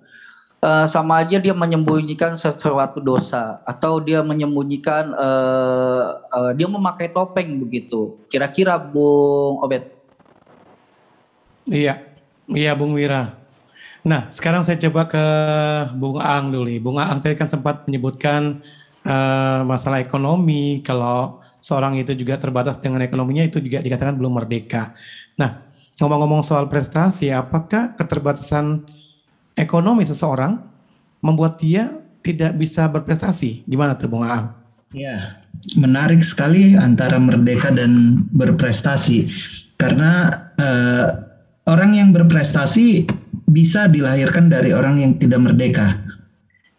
Uh, 0.64 0.88
sama 0.88 1.20
aja 1.20 1.44
dia 1.44 1.52
menyembunyikan 1.52 2.40
sesuatu 2.40 3.04
dosa 3.04 3.60
atau 3.68 4.00
dia 4.00 4.24
menyembunyikan 4.24 5.12
uh, 5.12 6.24
uh, 6.24 6.52
dia 6.56 6.68
memakai 6.72 7.12
topeng 7.12 7.60
begitu. 7.60 8.16
Kira-kira 8.32 8.80
Bung 8.80 9.60
Obed? 9.60 9.92
Iya, 11.68 12.00
iya 12.48 12.72
Bung 12.76 12.96
Wira. 12.96 13.36
Nah, 14.04 14.28
sekarang 14.32 14.68
saya 14.68 14.76
coba 14.84 15.08
ke 15.08 15.26
Bung 15.96 16.20
Aang 16.20 16.52
dulu. 16.52 16.68
Bung 16.80 17.00
Aang 17.00 17.24
tadi 17.24 17.40
kan 17.40 17.48
sempat 17.48 17.88
menyebutkan 17.88 18.60
uh, 19.06 19.62
masalah 19.68 20.04
ekonomi. 20.04 20.84
Kalau 20.84 21.44
seorang 21.64 21.96
itu 21.96 22.12
juga 22.18 22.36
terbatas 22.36 22.80
dengan 22.84 23.04
ekonominya 23.04 23.48
itu 23.48 23.64
juga 23.64 23.80
dikatakan 23.80 24.20
belum 24.20 24.44
merdeka. 24.44 24.92
Nah, 25.40 25.64
ngomong-ngomong 26.00 26.44
soal 26.44 26.68
prestasi, 26.68 27.32
apakah 27.32 27.96
keterbatasan 27.96 28.84
ekonomi 29.56 30.04
seseorang 30.04 30.60
membuat 31.24 31.62
dia 31.62 31.94
tidak 32.20 32.60
bisa 32.60 32.88
berprestasi? 32.92 33.64
Gimana 33.64 33.96
tuh 33.96 34.12
Bung 34.12 34.28
Aang? 34.28 34.52
Ya, 34.94 35.42
menarik 35.74 36.22
sekali 36.22 36.78
antara 36.78 37.18
merdeka 37.18 37.74
dan 37.74 38.24
berprestasi. 38.36 39.26
Karena 39.82 40.30
eh, 40.62 41.08
orang 41.66 41.98
yang 41.98 42.10
berprestasi 42.14 43.10
bisa 43.50 43.90
dilahirkan 43.90 44.54
dari 44.54 44.70
orang 44.70 45.02
yang 45.02 45.18
tidak 45.18 45.42
merdeka. 45.42 45.98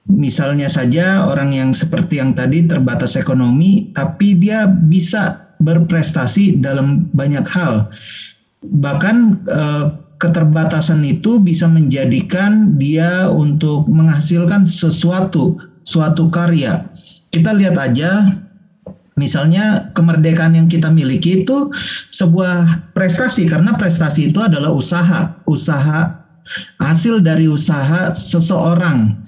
Misalnya 0.04 0.68
saja 0.68 1.24
orang 1.24 1.56
yang 1.56 1.72
seperti 1.72 2.20
yang 2.20 2.36
tadi 2.36 2.68
terbatas 2.68 3.16
ekonomi, 3.16 3.88
tapi 3.96 4.36
dia 4.36 4.68
bisa 4.68 5.56
berprestasi 5.64 6.60
dalam 6.60 7.08
banyak 7.16 7.46
hal. 7.48 7.88
Bahkan 8.60 9.16
eh, 9.48 9.84
keterbatasan 10.20 11.00
itu 11.08 11.40
bisa 11.40 11.64
menjadikan 11.64 12.76
dia 12.76 13.32
untuk 13.32 13.88
menghasilkan 13.88 14.68
sesuatu, 14.68 15.56
suatu 15.88 16.28
karya. 16.28 16.84
Kita 17.32 17.56
lihat 17.56 17.80
aja, 17.80 18.40
misalnya 19.16 19.88
kemerdekaan 19.96 20.52
yang 20.52 20.68
kita 20.68 20.92
miliki 20.92 21.42
itu 21.48 21.72
sebuah 22.12 22.92
prestasi 22.92 23.48
karena 23.48 23.72
prestasi 23.72 24.28
itu 24.28 24.38
adalah 24.44 24.68
usaha, 24.68 25.32
usaha 25.48 26.24
hasil 26.76 27.24
dari 27.24 27.48
usaha 27.48 28.12
seseorang 28.12 29.23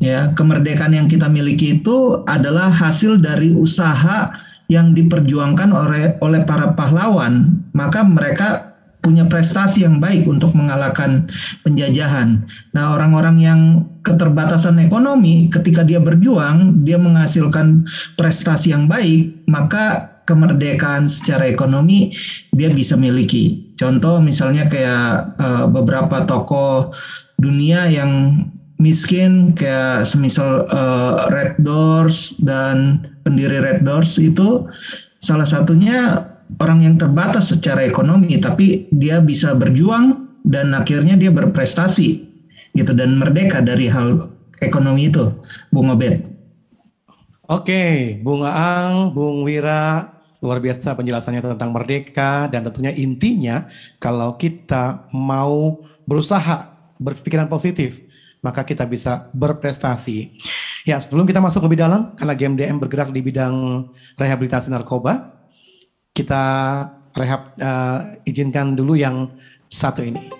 Ya, 0.00 0.32
kemerdekaan 0.32 0.96
yang 0.96 1.12
kita 1.12 1.28
miliki 1.28 1.76
itu 1.76 2.24
adalah 2.24 2.72
hasil 2.72 3.20
dari 3.20 3.52
usaha 3.52 4.32
yang 4.72 4.96
diperjuangkan 4.96 5.76
oleh 5.76 6.16
oleh 6.24 6.40
para 6.48 6.72
pahlawan. 6.72 7.60
Maka 7.76 8.00
mereka 8.00 8.70
punya 9.04 9.28
prestasi 9.28 9.84
yang 9.84 10.00
baik 10.00 10.24
untuk 10.24 10.56
mengalahkan 10.56 11.28
penjajahan. 11.64 12.44
Nah, 12.72 12.96
orang-orang 12.96 13.36
yang 13.40 13.60
keterbatasan 14.04 14.80
ekonomi 14.80 15.52
ketika 15.52 15.84
dia 15.84 16.00
berjuang, 16.00 16.84
dia 16.84 16.96
menghasilkan 16.96 17.84
prestasi 18.16 18.72
yang 18.72 18.88
baik, 18.88 19.36
maka 19.48 20.16
kemerdekaan 20.28 21.10
secara 21.10 21.48
ekonomi 21.48 22.14
dia 22.54 22.70
bisa 22.70 22.94
miliki. 22.94 23.74
Contoh 23.74 24.20
misalnya 24.22 24.68
kayak 24.70 25.34
uh, 25.40 25.66
beberapa 25.66 26.22
tokoh 26.28 26.92
dunia 27.40 27.88
yang 27.88 28.44
miskin 28.80 29.52
kayak 29.52 30.08
semisal 30.08 30.64
uh, 30.72 31.28
Red 31.28 31.60
Doors 31.60 32.34
dan 32.40 33.04
pendiri 33.28 33.60
Red 33.60 33.84
Doors 33.84 34.16
itu 34.16 34.64
salah 35.20 35.44
satunya 35.44 36.24
orang 36.58 36.82
yang 36.82 36.96
terbatas 36.96 37.52
secara 37.52 37.84
ekonomi 37.84 38.40
tapi 38.40 38.88
dia 38.96 39.20
bisa 39.20 39.52
berjuang 39.52 40.26
dan 40.48 40.72
akhirnya 40.72 41.14
dia 41.14 41.28
berprestasi 41.28 42.24
gitu 42.72 42.96
dan 42.96 43.20
merdeka 43.20 43.60
dari 43.60 43.86
hal 43.86 44.32
ekonomi 44.64 45.12
itu 45.12 45.28
Bung 45.68 45.92
Obed. 45.92 46.24
Oke, 47.50 48.16
Bung 48.22 48.46
Aang, 48.46 49.10
Bung 49.10 49.42
Wira, 49.42 50.06
luar 50.40 50.62
biasa 50.62 50.96
penjelasannya 50.96 51.42
tentang 51.44 51.74
merdeka 51.74 52.48
dan 52.48 52.64
tentunya 52.64 52.94
intinya 52.96 53.68
kalau 54.00 54.38
kita 54.40 55.04
mau 55.12 55.84
berusaha 56.08 56.70
berpikiran 56.96 57.50
positif 57.50 58.00
maka 58.40 58.64
kita 58.64 58.84
bisa 58.88 59.28
berprestasi. 59.32 60.36
Ya, 60.88 60.96
sebelum 60.96 61.28
kita 61.28 61.44
masuk 61.44 61.68
lebih 61.68 61.84
dalam, 61.84 62.16
karena 62.16 62.34
GMDM 62.36 62.76
bergerak 62.80 63.12
di 63.12 63.20
bidang 63.20 63.86
rehabilitasi 64.16 64.72
narkoba, 64.72 65.36
kita 66.16 66.42
rehab 67.12 67.52
uh, 67.60 68.16
izinkan 68.24 68.72
dulu 68.72 68.96
yang 68.96 69.28
satu 69.68 70.02
ini. 70.02 70.32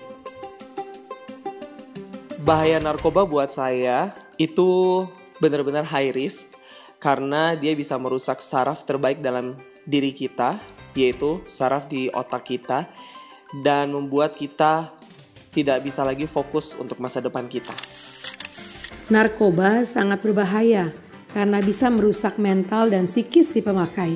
Bahaya 2.41 2.81
narkoba 2.81 3.21
buat 3.21 3.53
saya 3.53 4.17
itu 4.41 5.05
benar-benar 5.37 5.85
high 5.85 6.09
risk 6.09 6.49
karena 6.97 7.53
dia 7.53 7.77
bisa 7.77 7.97
merusak 8.01 8.41
saraf 8.41 8.81
terbaik 8.81 9.21
dalam 9.21 9.57
diri 9.85 10.09
kita, 10.09 10.57
yaitu 10.97 11.41
saraf 11.45 11.85
di 11.85 12.09
otak 12.09 12.49
kita 12.49 12.89
dan 13.61 13.93
membuat 13.93 14.33
kita 14.37 14.89
tidak 15.51 15.83
bisa 15.83 16.01
lagi 16.07 16.25
fokus 16.25 16.73
untuk 16.79 16.97
masa 16.97 17.19
depan 17.19 17.45
kita. 17.45 17.75
Narkoba 19.11 19.83
sangat 19.83 20.23
berbahaya 20.23 20.95
karena 21.35 21.59
bisa 21.59 21.91
merusak 21.91 22.39
mental 22.39 22.87
dan 22.87 23.11
psikis 23.11 23.51
si 23.51 23.59
pemakai. 23.59 24.15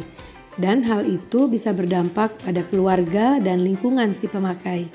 Dan 0.56 0.88
hal 0.88 1.04
itu 1.04 1.52
bisa 1.52 1.76
berdampak 1.76 2.40
pada 2.40 2.64
keluarga 2.64 3.36
dan 3.44 3.60
lingkungan 3.68 4.16
si 4.16 4.32
pemakai. 4.32 4.88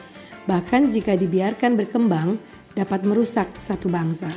Bahkan 0.49 0.88
jika 0.88 1.21
dibiarkan 1.21 1.76
berkembang, 1.76 2.40
dapat 2.73 3.04
merusak 3.04 3.52
satu 3.61 3.92
bangsa. 3.92 4.33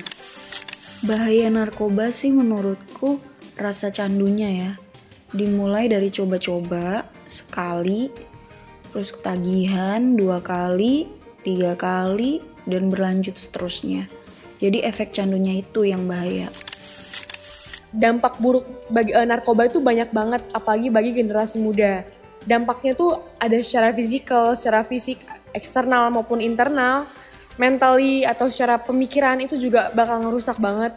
Bahaya 1.07 1.47
narkoba 1.47 2.11
sih 2.11 2.35
menurutku 2.35 3.23
rasa 3.55 3.87
candunya 3.87 4.51
ya. 4.51 4.71
Dimulai 5.31 5.87
dari 5.87 6.11
coba-coba 6.11 7.07
sekali, 7.31 8.11
terus 8.91 9.15
ketagihan 9.15 10.19
dua 10.19 10.43
kali, 10.43 11.07
tiga 11.47 11.79
kali, 11.79 12.43
dan 12.67 12.91
berlanjut 12.91 13.39
seterusnya. 13.39 14.11
Jadi 14.63 14.79
efek 14.79 15.11
candunya 15.11 15.59
itu 15.59 15.83
yang 15.83 16.07
bahaya. 16.07 16.47
Dampak 17.91 18.39
buruk 18.39 18.63
bagi 18.87 19.11
uh, 19.11 19.27
narkoba 19.27 19.67
itu 19.67 19.83
banyak 19.83 20.15
banget, 20.15 20.39
apalagi 20.55 20.87
bagi 20.87 21.11
generasi 21.11 21.59
muda. 21.59 22.07
Dampaknya 22.47 22.95
tuh 22.95 23.19
ada 23.43 23.59
secara 23.59 23.91
fisikal, 23.91 24.55
secara 24.55 24.87
fisik, 24.87 25.19
eksternal 25.51 26.07
maupun 26.15 26.39
internal 26.39 27.03
mentally 27.59 28.25
atau 28.25 28.49
secara 28.49 28.81
pemikiran 28.81 29.37
itu 29.43 29.59
juga 29.59 29.93
bakal 29.93 30.25
ngerusak 30.25 30.57
banget. 30.57 30.95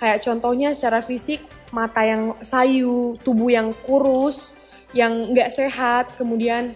Kayak 0.00 0.26
contohnya 0.26 0.74
secara 0.74 1.04
fisik, 1.04 1.44
mata 1.70 2.02
yang 2.02 2.34
sayu, 2.42 3.14
tubuh 3.22 3.52
yang 3.52 3.70
kurus, 3.86 4.58
yang 4.90 5.30
nggak 5.30 5.54
sehat, 5.54 6.10
kemudian 6.18 6.74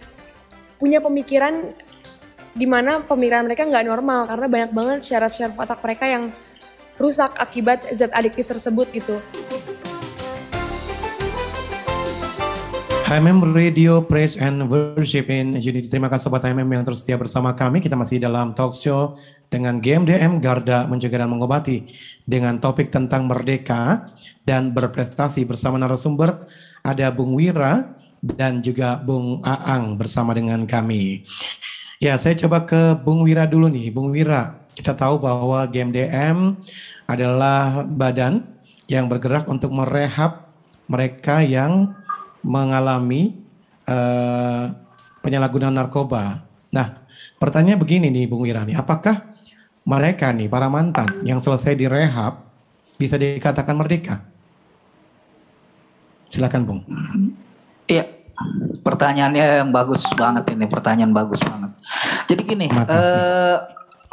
punya 0.79 1.03
pemikiran 1.03 1.75
di 2.53 2.65
mana 2.65 3.05
pemikiran 3.05 3.45
mereka 3.45 3.65
nggak 3.65 3.85
normal 3.85 4.25
karena 4.25 4.47
banyak 4.49 4.71
banget 4.73 4.99
syaraf-syaraf 5.05 5.57
otak 5.57 5.79
mereka 5.85 6.05
yang 6.09 6.23
rusak 6.99 7.31
akibat 7.39 7.85
zat 7.95 8.11
adiktif 8.11 8.49
tersebut 8.49 8.87
gitu. 8.91 9.15
HMM 13.09 13.57
Radio 13.57 14.05
Praise 14.05 14.37
and 14.37 14.69
Worship 14.69 15.33
in 15.33 15.57
Unity. 15.57 15.89
Terima 15.89 16.13
kasih 16.13 16.29
Sobat 16.29 16.45
HMM 16.45 16.69
yang 16.69 16.85
terus 16.85 17.01
setia 17.01 17.17
bersama 17.17 17.57
kami. 17.57 17.81
Kita 17.81 17.97
masih 17.97 18.21
dalam 18.21 18.53
talk 18.53 18.77
show 18.77 19.17
dengan 19.49 19.81
GMDM 19.81 20.37
Garda 20.37 20.85
Mencegah 20.85 21.25
dan 21.25 21.33
Mengobati 21.33 21.89
dengan 22.29 22.61
topik 22.61 22.93
tentang 22.93 23.25
merdeka 23.25 24.13
dan 24.45 24.77
berprestasi 24.77 25.41
bersama 25.49 25.81
narasumber 25.81 26.45
ada 26.85 27.09
Bung 27.09 27.33
Wira 27.33 27.97
dan 28.21 28.61
juga 28.61 29.01
Bung 29.01 29.41
Aang 29.41 29.97
bersama 29.97 30.37
dengan 30.37 30.69
kami. 30.69 31.25
Ya, 31.99 32.15
saya 32.15 32.31
coba 32.39 32.63
ke 32.63 32.95
Bung 33.03 33.27
Wira 33.27 33.43
dulu 33.43 33.67
nih. 33.67 33.91
Bung 33.91 34.15
Wira, 34.15 34.55
kita 34.71 34.95
tahu 34.95 35.19
bahwa 35.19 35.67
GMDM 35.67 36.55
adalah 37.03 37.83
badan 37.83 38.47
yang 38.87 39.11
bergerak 39.11 39.51
untuk 39.51 39.75
merehab 39.75 40.47
mereka 40.87 41.43
yang 41.43 41.91
mengalami 42.39 43.35
uh, 43.83 44.71
penyalahgunaan 45.19 45.75
narkoba. 45.75 46.39
Nah, 46.71 47.03
pertanyaan 47.35 47.83
begini 47.83 48.07
nih 48.07 48.31
Bung 48.31 48.47
Wirani, 48.47 48.79
apakah 48.79 49.35
mereka 49.83 50.31
nih 50.31 50.47
para 50.47 50.71
mantan 50.71 51.27
yang 51.27 51.43
selesai 51.43 51.75
direhab 51.75 52.39
bisa 52.95 53.19
dikatakan 53.19 53.75
merdeka? 53.75 54.23
Silakan 56.31 56.63
Bung. 56.63 56.81
Iya, 57.91 58.07
pertanyaannya 58.87 59.67
yang 59.67 59.75
bagus 59.75 60.07
banget 60.15 60.47
ini, 60.55 60.63
pertanyaan 60.63 61.11
bagus 61.11 61.43
banget. 61.43 61.68
Jadi 62.29 62.41
gini, 62.45 62.67
uh, 62.69 63.57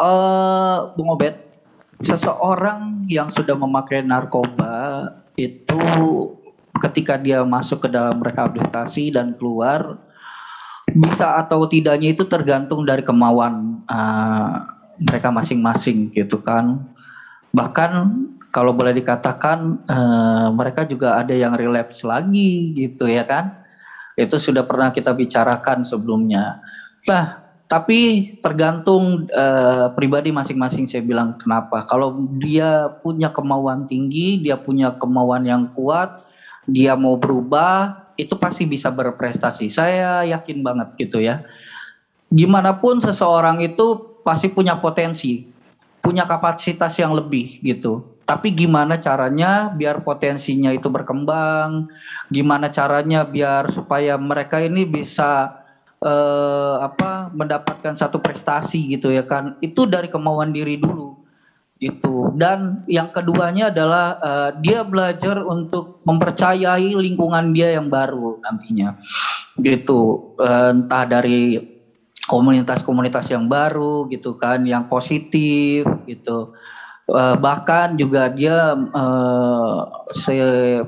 uh, 0.00 0.78
Bung 0.97 1.12
Obed, 1.12 1.37
seseorang 2.00 3.04
yang 3.09 3.28
sudah 3.33 3.56
memakai 3.56 4.04
narkoba 4.04 5.12
itu 5.37 5.80
ketika 6.80 7.16
dia 7.16 7.40
masuk 7.45 7.85
ke 7.85 7.88
dalam 7.88 8.21
rehabilitasi 8.21 9.16
dan 9.16 9.33
keluar 9.37 9.97
bisa 10.92 11.40
atau 11.40 11.64
tidaknya 11.68 12.12
itu 12.16 12.25
tergantung 12.25 12.85
dari 12.85 13.04
kemauan 13.04 13.85
uh, 13.88 14.65
mereka 14.97 15.28
masing-masing 15.28 16.08
gitu 16.12 16.41
kan. 16.41 16.89
Bahkan 17.52 17.93
kalau 18.52 18.73
boleh 18.73 18.97
dikatakan 18.97 19.84
uh, 19.84 20.49
mereka 20.56 20.89
juga 20.89 21.21
ada 21.21 21.36
yang 21.36 21.52
relapse 21.52 22.00
lagi 22.04 22.73
gitu 22.73 23.04
ya 23.08 23.28
kan. 23.28 23.60
Itu 24.17 24.41
sudah 24.41 24.65
pernah 24.65 24.89
kita 24.93 25.12
bicarakan 25.12 25.84
sebelumnya. 25.84 26.65
Nah 27.04 27.46
tapi 27.67 28.31
tergantung 28.39 29.26
uh, 29.35 29.91
pribadi 29.99 30.31
masing-masing 30.31 30.87
saya 30.87 31.02
bilang 31.02 31.35
kenapa 31.35 31.83
kalau 31.91 32.15
dia 32.39 32.95
punya 33.02 33.31
kemauan 33.35 33.91
tinggi 33.91 34.39
dia 34.39 34.55
punya 34.55 34.95
kemauan 34.95 35.43
yang 35.43 35.67
kuat 35.75 36.23
dia 36.67 36.99
mau 36.99 37.15
berubah 37.15 38.07
itu 38.19 38.35
pasti 38.35 38.65
bisa 38.65 38.91
berprestasi. 38.91 39.71
Saya 39.71 40.25
yakin 40.26 40.65
banget 40.65 40.89
gitu 40.99 41.23
ya. 41.23 41.45
Gimana 42.33 42.75
pun 42.75 42.99
seseorang 42.99 43.63
itu 43.63 44.19
pasti 44.26 44.50
punya 44.50 44.75
potensi, 44.75 45.47
punya 46.02 46.26
kapasitas 46.26 46.97
yang 46.99 47.15
lebih 47.15 47.63
gitu. 47.63 48.02
Tapi 48.26 48.50
gimana 48.50 48.99
caranya 48.99 49.71
biar 49.71 50.02
potensinya 50.02 50.75
itu 50.75 50.91
berkembang? 50.91 51.87
Gimana 52.26 52.67
caranya 52.75 53.23
biar 53.23 53.71
supaya 53.71 54.19
mereka 54.19 54.59
ini 54.59 54.83
bisa 54.83 55.55
eh, 56.02 56.76
apa 56.82 57.28
mendapatkan 57.32 57.95
satu 57.97 58.19
prestasi 58.21 58.97
gitu 58.97 59.13
ya 59.13 59.23
kan? 59.25 59.52
Itu 59.63 59.85
dari 59.89 60.11
kemauan 60.11 60.52
diri 60.52 60.76
dulu 60.76 61.17
itu 61.76 62.32
dan 62.32 62.80
yang 62.89 63.13
keduanya 63.13 63.69
adalah 63.69 64.17
uh, 64.17 64.49
dia 64.56 64.80
belajar 64.80 65.45
untuk 65.45 65.93
mempercayai 66.09 66.97
lingkungan 66.97 67.52
dia 67.52 67.76
yang 67.76 67.93
baru 67.93 68.41
nantinya 68.41 68.97
gitu. 69.61 70.17
Uh, 70.41 70.73
entah 70.73 71.04
dari 71.04 71.61
komunitas-komunitas 72.26 73.30
yang 73.30 73.47
baru 73.47 74.09
gitu 74.11 74.35
kan 74.35 74.65
yang 74.65 74.82
positif 74.89 75.87
gitu 76.09 76.49
uh, 77.10 77.36
bahkan 77.38 77.95
juga 77.95 78.30
dia 78.30 78.75
uh, 78.75 79.80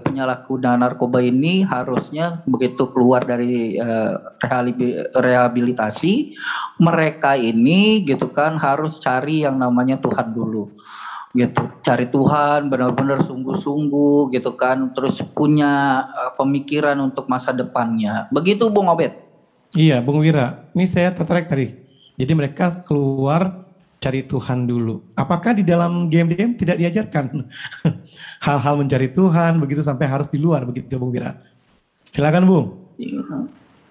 penyalahguna 0.03 0.79
narkoba 0.79 1.23
ini 1.23 1.63
harusnya 1.63 2.43
begitu 2.47 2.91
keluar 2.91 3.23
dari 3.23 3.79
uh, 3.79 4.19
rehabilitasi 5.19 6.35
mereka 6.83 7.39
ini 7.39 8.03
gitu 8.07 8.31
kan 8.31 8.59
harus 8.59 8.99
cari 8.99 9.47
yang 9.47 9.59
namanya 9.59 9.99
Tuhan 10.03 10.35
dulu. 10.35 10.71
Gitu 11.37 11.61
cari 11.85 12.09
Tuhan 12.09 12.73
benar-benar 12.73 13.21
sungguh-sungguh 13.21 14.33
gitu 14.33 14.57
kan 14.57 14.91
terus 14.97 15.21
punya 15.37 16.03
uh, 16.09 16.33
pemikiran 16.35 16.99
untuk 16.99 17.31
masa 17.31 17.55
depannya. 17.55 18.27
Begitu 18.35 18.67
Bung 18.73 18.91
Obed? 18.91 19.15
Iya 19.77 20.01
Bung 20.01 20.25
Wira. 20.25 20.67
Ini 20.73 20.89
saya 20.89 21.13
tertarik 21.13 21.47
tadi. 21.47 21.77
Jadi 22.19 22.33
mereka 22.35 22.83
keluar 22.83 23.68
cari 23.99 24.23
Tuhan 24.27 24.71
dulu. 24.71 25.03
Apakah 25.19 25.59
di 25.59 25.67
dalam 25.67 26.07
game-game 26.07 26.55
tidak 26.55 26.79
diajarkan 26.79 27.43
hal-hal 28.47 28.75
mencari 28.79 29.11
Tuhan 29.11 29.59
begitu 29.59 29.83
sampai 29.83 30.07
harus 30.07 30.31
di 30.31 30.39
luar 30.39 30.63
begitu 30.63 30.99
Bung 30.99 31.11
Wira? 31.11 31.35
Silakan 32.07 32.47
Bung. 32.47 32.67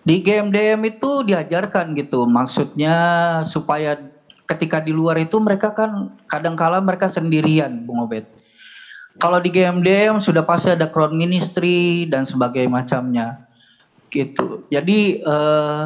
Di 0.07 0.23
game 0.23 0.51
DM 0.55 0.87
itu 0.87 1.27
diajarkan 1.27 1.91
gitu, 1.99 2.23
maksudnya 2.23 2.95
supaya 3.43 3.99
ketika 4.47 4.79
di 4.79 4.95
luar 4.95 5.19
itu 5.19 5.35
mereka 5.43 5.75
kan 5.75 6.15
kadang-kala 6.31 6.79
mereka 6.79 7.11
sendirian, 7.11 7.83
Bung 7.83 8.07
Obed. 8.07 8.23
Kalau 9.19 9.43
di 9.43 9.51
game 9.51 9.83
DM 9.83 10.23
sudah 10.23 10.47
pasti 10.47 10.71
ada 10.71 10.87
crowd 10.87 11.11
ministry 11.11 12.07
dan 12.07 12.23
sebagainya 12.23 12.71
macamnya, 12.71 13.27
gitu. 14.07 14.63
Jadi 14.71 15.19
eh, 15.19 15.85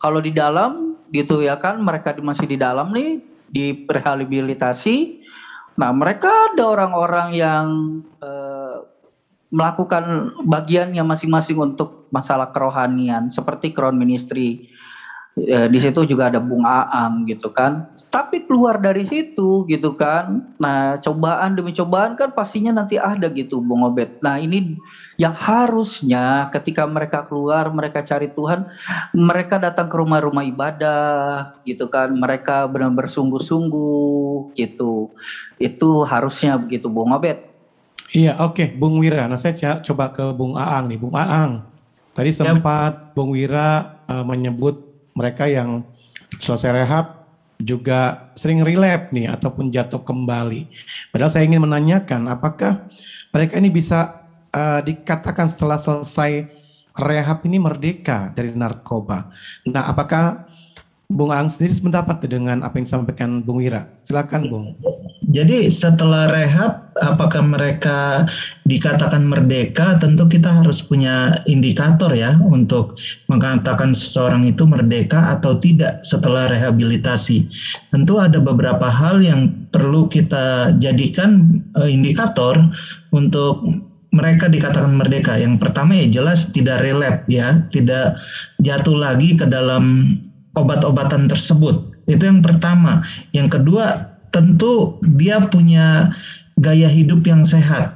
kalau 0.00 0.20
di 0.24 0.32
dalam 0.32 0.96
gitu 1.12 1.40
ya 1.44 1.56
kan 1.56 1.80
mereka 1.80 2.16
masih 2.20 2.48
di 2.48 2.56
dalam 2.56 2.92
nih 2.92 3.20
di 3.48 3.84
rehabilitasi. 3.88 4.96
Nah, 5.78 5.90
mereka 5.94 6.52
ada 6.52 6.64
orang-orang 6.68 7.28
yang 7.34 7.66
eh, 8.20 8.76
melakukan 9.48 10.36
bagiannya 10.44 11.00
masing-masing 11.04 11.56
untuk 11.56 12.08
masalah 12.12 12.52
kerohanian, 12.52 13.32
seperti 13.32 13.72
crown 13.72 13.96
ministry. 13.96 14.68
E, 15.38 15.70
di 15.70 15.78
situ 15.80 16.04
juga 16.04 16.28
ada 16.28 16.40
Bung 16.40 16.64
Aam 16.68 17.24
gitu 17.24 17.48
kan. 17.52 17.88
Tapi 18.08 18.48
keluar 18.48 18.80
dari 18.80 19.04
situ 19.04 19.68
gitu 19.68 19.92
kan. 19.92 20.40
Nah, 20.56 20.96
cobaan 21.04 21.56
demi 21.56 21.76
cobaan 21.76 22.16
kan 22.16 22.32
pastinya 22.32 22.72
nanti 22.72 22.96
ada 22.96 23.28
gitu 23.28 23.60
Bung 23.60 23.84
Obed. 23.84 24.24
Nah, 24.24 24.40
ini 24.40 24.80
yang 25.20 25.36
harusnya 25.36 26.48
ketika 26.48 26.88
mereka 26.88 27.28
keluar, 27.28 27.68
mereka 27.68 28.00
cari 28.00 28.32
Tuhan, 28.32 28.64
mereka 29.12 29.60
datang 29.60 29.92
ke 29.92 29.96
rumah-rumah 30.00 30.44
ibadah 30.48 31.60
gitu 31.68 31.92
kan. 31.92 32.08
Mereka 32.16 32.64
benar-benar 32.72 33.12
sungguh-sungguh 33.12 34.56
gitu. 34.56 35.12
Itu 35.60 36.08
harusnya 36.08 36.56
begitu 36.56 36.88
Bung 36.88 37.12
Obed. 37.12 37.44
Iya, 38.08 38.40
oke, 38.40 38.56
okay. 38.56 38.66
Bung 38.72 38.96
Wira. 39.04 39.28
Nah, 39.28 39.36
saya 39.36 39.84
coba 39.84 40.16
ke 40.16 40.24
Bung 40.32 40.56
Aang 40.56 40.88
nih, 40.88 40.96
Bung 40.96 41.12
Aang. 41.12 41.68
Tadi 42.16 42.32
ya. 42.32 42.40
sempat 42.40 42.92
ya. 42.94 43.04
Bung 43.12 43.36
Wira 43.36 44.00
uh, 44.08 44.24
menyebut 44.24 44.80
mereka 45.12 45.44
yang 45.44 45.84
selesai 46.40 46.70
rehab 46.72 47.17
juga 47.58 48.30
sering 48.38 48.62
relap 48.62 49.10
nih 49.10 49.26
ataupun 49.26 49.74
jatuh 49.74 50.02
kembali. 50.06 50.70
Padahal 51.10 51.30
saya 51.30 51.44
ingin 51.44 51.62
menanyakan, 51.66 52.30
apakah 52.30 52.86
mereka 53.34 53.58
ini 53.58 53.68
bisa 53.68 54.22
uh, 54.54 54.80
dikatakan 54.80 55.50
setelah 55.50 55.76
selesai 55.76 56.46
rehab 56.94 57.42
ini 57.44 57.58
merdeka 57.58 58.30
dari 58.30 58.54
narkoba? 58.54 59.30
Nah, 59.66 59.90
apakah 59.90 60.46
Bung 61.08 61.32
Ang 61.32 61.48
sendiri 61.48 61.72
sependapat 61.72 62.20
dengan 62.28 62.60
apa 62.60 62.76
yang 62.76 62.84
disampaikan 62.84 63.40
Bung 63.40 63.64
Wira. 63.64 63.88
Silakan 64.04 64.52
Bung. 64.52 64.76
Jadi 65.32 65.72
setelah 65.72 66.28
rehab, 66.28 66.92
apakah 67.00 67.40
mereka 67.48 68.28
dikatakan 68.68 69.24
merdeka? 69.24 69.96
Tentu 69.96 70.28
kita 70.28 70.60
harus 70.60 70.84
punya 70.84 71.32
indikator 71.48 72.12
ya 72.12 72.36
untuk 72.44 73.00
mengatakan 73.32 73.96
seseorang 73.96 74.44
itu 74.52 74.68
merdeka 74.68 75.32
atau 75.32 75.56
tidak 75.56 76.04
setelah 76.04 76.52
rehabilitasi. 76.52 77.48
Tentu 77.88 78.20
ada 78.20 78.36
beberapa 78.36 78.92
hal 78.92 79.24
yang 79.24 79.56
perlu 79.72 80.12
kita 80.12 80.76
jadikan 80.76 81.64
uh, 81.80 81.88
indikator 81.88 82.60
untuk 83.16 83.64
mereka 84.12 84.48
dikatakan 84.48 84.96
merdeka. 84.96 85.40
Yang 85.40 85.56
pertama 85.60 85.96
ya 85.96 86.20
jelas 86.20 86.52
tidak 86.52 86.84
relap 86.84 87.24
ya, 87.28 87.64
tidak 87.72 88.20
jatuh 88.60 88.96
lagi 88.96 89.36
ke 89.36 89.48
dalam 89.48 90.16
obat-obatan 90.60 91.30
tersebut. 91.30 91.88
Itu 92.10 92.26
yang 92.26 92.40
pertama. 92.40 93.04
Yang 93.36 93.60
kedua, 93.60 94.16
tentu 94.34 94.98
dia 95.16 95.44
punya 95.46 96.12
gaya 96.58 96.90
hidup 96.90 97.24
yang 97.24 97.46
sehat. 97.46 97.94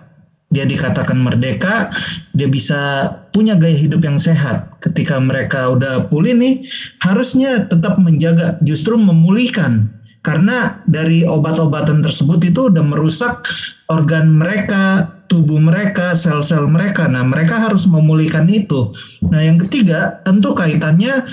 Dia 0.53 0.68
dikatakan 0.68 1.16
merdeka, 1.16 1.88
dia 2.37 2.44
bisa 2.44 3.09
punya 3.33 3.57
gaya 3.57 3.72
hidup 3.72 4.05
yang 4.05 4.20
sehat. 4.20 4.68
Ketika 4.85 5.16
mereka 5.16 5.72
udah 5.72 6.12
pulih 6.12 6.37
nih, 6.37 6.61
harusnya 7.01 7.64
tetap 7.64 7.96
menjaga, 7.96 8.61
justru 8.61 9.01
memulihkan. 9.01 9.88
Karena 10.22 10.79
dari 10.87 11.27
obat-obatan 11.27 12.05
tersebut 12.05 12.44
itu 12.46 12.68
udah 12.68 12.85
merusak 12.85 13.42
organ 13.90 14.38
mereka, 14.38 15.11
tubuh 15.33 15.57
mereka, 15.57 16.12
sel-sel 16.12 16.68
mereka. 16.68 17.09
Nah, 17.09 17.25
mereka 17.25 17.57
harus 17.57 17.88
memulihkan 17.88 18.46
itu. 18.53 18.92
Nah, 19.33 19.40
yang 19.40 19.57
ketiga, 19.57 20.20
tentu 20.29 20.53
kaitannya 20.53 21.25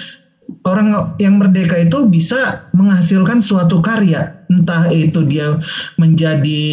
orang 0.66 1.16
yang 1.22 1.40
merdeka 1.40 1.80
itu 1.80 2.06
bisa 2.08 2.70
menghasilkan 2.76 3.40
suatu 3.40 3.80
karya. 3.80 4.36
Entah 4.50 4.90
itu 4.90 5.24
dia 5.26 5.62
menjadi 6.02 6.64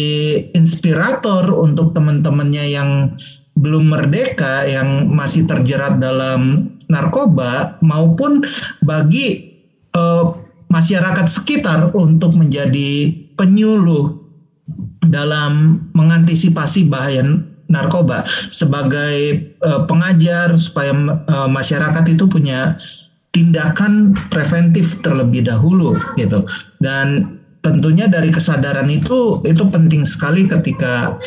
inspirator 0.57 1.45
untuk 1.53 1.93
teman-temannya 1.93 2.65
yang 2.73 2.89
belum 3.57 3.89
merdeka 3.89 4.69
yang 4.69 5.09
masih 5.09 5.49
terjerat 5.49 5.97
dalam 5.97 6.69
narkoba 6.87 7.81
maupun 7.81 8.45
bagi 8.85 9.57
uh, 9.97 10.37
masyarakat 10.69 11.25
sekitar 11.25 11.89
untuk 11.97 12.37
menjadi 12.37 13.13
penyuluh 13.33 14.13
dalam 15.07 15.83
mengantisipasi 15.97 16.85
bahaya 16.85 17.23
narkoba. 17.67 18.23
Sebagai 18.53 19.41
uh, 19.65 19.83
pengajar 19.89 20.55
supaya 20.59 20.93
uh, 21.27 21.49
masyarakat 21.49 22.05
itu 22.13 22.29
punya 22.29 22.77
tindakan 23.35 24.15
preventif 24.33 24.97
terlebih 25.03 25.45
dahulu 25.45 25.95
gitu 26.15 26.47
dan 26.79 27.37
tentunya 27.61 28.07
dari 28.07 28.31
kesadaran 28.31 28.87
itu 28.87 29.43
itu 29.43 29.63
penting 29.67 30.07
sekali 30.07 30.47
ketika 30.47 31.19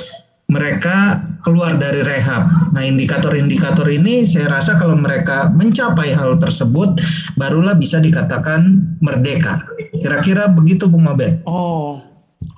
mereka 0.51 1.23
keluar 1.47 1.79
dari 1.79 2.03
rehab. 2.03 2.51
Nah, 2.75 2.83
indikator-indikator 2.83 3.87
ini 3.87 4.27
saya 4.27 4.51
rasa 4.51 4.75
kalau 4.77 4.99
mereka 4.99 5.47
mencapai 5.55 6.11
hal 6.11 6.37
tersebut 6.43 6.99
barulah 7.39 7.79
bisa 7.79 8.03
dikatakan 8.03 8.83
merdeka. 8.99 9.63
Kira-kira 10.03 10.51
begitu 10.51 10.91
Bung 10.91 11.07
Mabel. 11.07 11.39
Oh. 11.47 12.03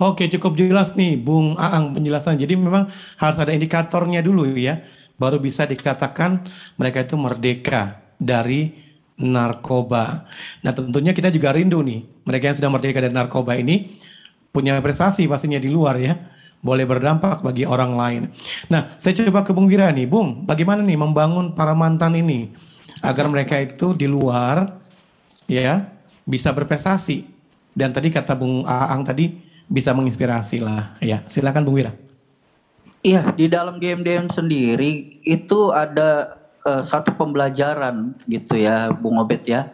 Oke, 0.00 0.26
cukup 0.32 0.56
jelas 0.56 0.96
nih 0.96 1.20
Bung 1.20 1.54
Aang 1.60 1.92
penjelasan. 1.92 2.40
Jadi 2.40 2.56
memang 2.56 2.88
harus 3.20 3.38
ada 3.38 3.52
indikatornya 3.52 4.24
dulu 4.24 4.56
ya, 4.56 4.80
baru 5.20 5.36
bisa 5.36 5.68
dikatakan 5.68 6.48
mereka 6.80 7.04
itu 7.04 7.14
merdeka 7.20 8.00
dari 8.16 8.72
narkoba. 9.18 10.26
Nah 10.64 10.72
tentunya 10.72 11.12
kita 11.12 11.28
juga 11.28 11.52
rindu 11.52 11.84
nih, 11.84 12.04
mereka 12.24 12.52
yang 12.52 12.56
sudah 12.56 12.70
merdeka 12.72 12.98
dari 13.00 13.14
narkoba 13.14 13.56
ini 13.58 13.96
punya 14.52 14.76
prestasi 14.80 15.24
pastinya 15.28 15.56
di 15.56 15.72
luar 15.72 15.96
ya, 16.00 16.16
boleh 16.60 16.84
berdampak 16.84 17.40
bagi 17.40 17.64
orang 17.64 17.92
lain. 17.96 18.22
Nah 18.68 18.94
saya 18.96 19.16
coba 19.18 19.44
ke 19.44 19.52
Bung 19.52 19.68
Wira 19.68 19.88
nih, 19.92 20.08
Bung, 20.08 20.44
bagaimana 20.44 20.80
nih 20.84 20.98
membangun 20.98 21.52
para 21.56 21.72
mantan 21.76 22.16
ini 22.16 22.52
agar 23.02 23.26
mereka 23.28 23.58
itu 23.58 23.92
di 23.96 24.06
luar 24.06 24.78
ya 25.48 25.88
bisa 26.24 26.54
berprestasi. 26.54 27.28
Dan 27.72 27.92
tadi 27.96 28.12
kata 28.12 28.36
Bung 28.36 28.68
Aang 28.68 29.00
tadi 29.00 29.32
bisa 29.64 29.96
menginspirasi 29.96 30.60
lah, 30.60 31.00
ya 31.00 31.24
silakan 31.24 31.64
Bung 31.64 31.80
Wira. 31.80 31.96
Iya, 33.02 33.34
di 33.34 33.50
dalam 33.50 33.82
GMDM 33.82 34.30
sendiri 34.30 35.18
itu 35.26 35.74
ada 35.74 36.38
uh, 36.66 36.82
satu 36.82 37.14
pembelajaran 37.14 38.16
gitu 38.26 38.58
ya 38.58 38.90
Bung 38.94 39.18
Obet 39.18 39.46
ya. 39.46 39.70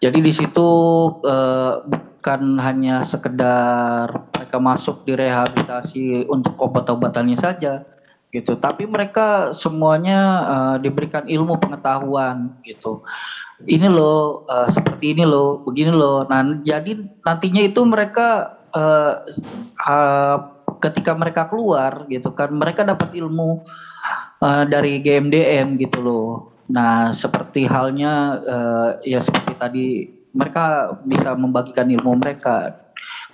Jadi 0.00 0.24
di 0.24 0.32
situ 0.32 0.68
uh, 1.28 1.84
bukan 1.84 2.56
hanya 2.56 3.04
sekedar 3.04 4.08
mereka 4.32 4.56
masuk 4.56 5.04
di 5.04 5.12
rehabilitasi 5.12 6.24
untuk 6.32 6.56
obat-obatannya 6.56 7.36
saja 7.36 7.84
gitu, 8.30 8.54
tapi 8.56 8.86
mereka 8.86 9.50
semuanya 9.50 10.20
uh, 10.46 10.76
diberikan 10.78 11.26
ilmu 11.26 11.58
pengetahuan 11.58 12.54
gitu. 12.62 13.02
Ini 13.66 13.90
loh 13.90 14.46
uh, 14.48 14.70
seperti 14.72 15.12
ini 15.18 15.26
loh, 15.26 15.60
begini 15.66 15.92
loh. 15.92 16.24
Nah, 16.24 16.62
jadi 16.64 16.96
nantinya 17.26 17.60
itu 17.60 17.82
mereka 17.84 18.56
uh, 18.72 19.20
uh, 19.84 20.36
ketika 20.80 21.12
mereka 21.12 21.50
keluar 21.50 22.08
gitu 22.08 22.32
kan, 22.32 22.54
mereka 22.54 22.86
dapat 22.86 23.12
ilmu 23.12 23.66
uh, 24.40 24.64
dari 24.66 24.98
GMDM 25.00 25.78
gitu 25.78 26.00
loh. 26.02 26.28
Nah, 26.70 27.10
seperti 27.10 27.66
halnya 27.66 28.38
uh, 28.40 28.90
ya 29.04 29.18
seperti 29.22 29.52
tadi 29.58 29.86
mereka 30.30 30.94
bisa 31.02 31.34
membagikan 31.34 31.90
ilmu 31.90 32.18
mereka 32.18 32.70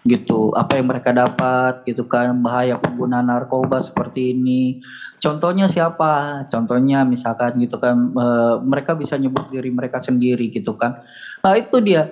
gitu. 0.07 0.55
Apa 0.55 0.79
yang 0.79 0.87
mereka 0.89 1.11
dapat 1.11 1.83
gitu 1.83 2.07
kan 2.07 2.33
bahaya 2.39 2.79
penggunaan 2.79 3.27
narkoba 3.27 3.83
seperti 3.83 4.33
ini. 4.33 4.79
Contohnya 5.19 5.67
siapa? 5.67 6.47
Contohnya 6.47 7.03
misalkan 7.03 7.59
gitu 7.59 7.77
kan 7.77 8.15
e, 8.15 8.27
mereka 8.63 8.95
bisa 8.95 9.19
nyebut 9.19 9.51
diri 9.51 9.69
mereka 9.75 9.99
sendiri 9.99 10.47
gitu 10.49 10.73
kan. 10.79 10.95
Nah 11.43 11.59
itu 11.59 11.83
dia. 11.83 12.07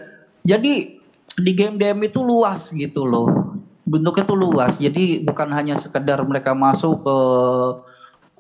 Jadi 0.45 0.91
di 1.39 1.53
game 1.57 1.79
DM 1.81 2.11
itu 2.11 2.21
luas 2.21 2.69
gitu 2.75 3.07
loh. 3.07 3.31
Bentuknya 3.87 4.25
tuh 4.27 4.39
luas. 4.39 4.75
Jadi 4.77 5.23
bukan 5.23 5.49
hanya 5.55 5.79
sekedar 5.79 6.19
mereka 6.27 6.53
masuk 6.53 7.01
ke 7.01 7.17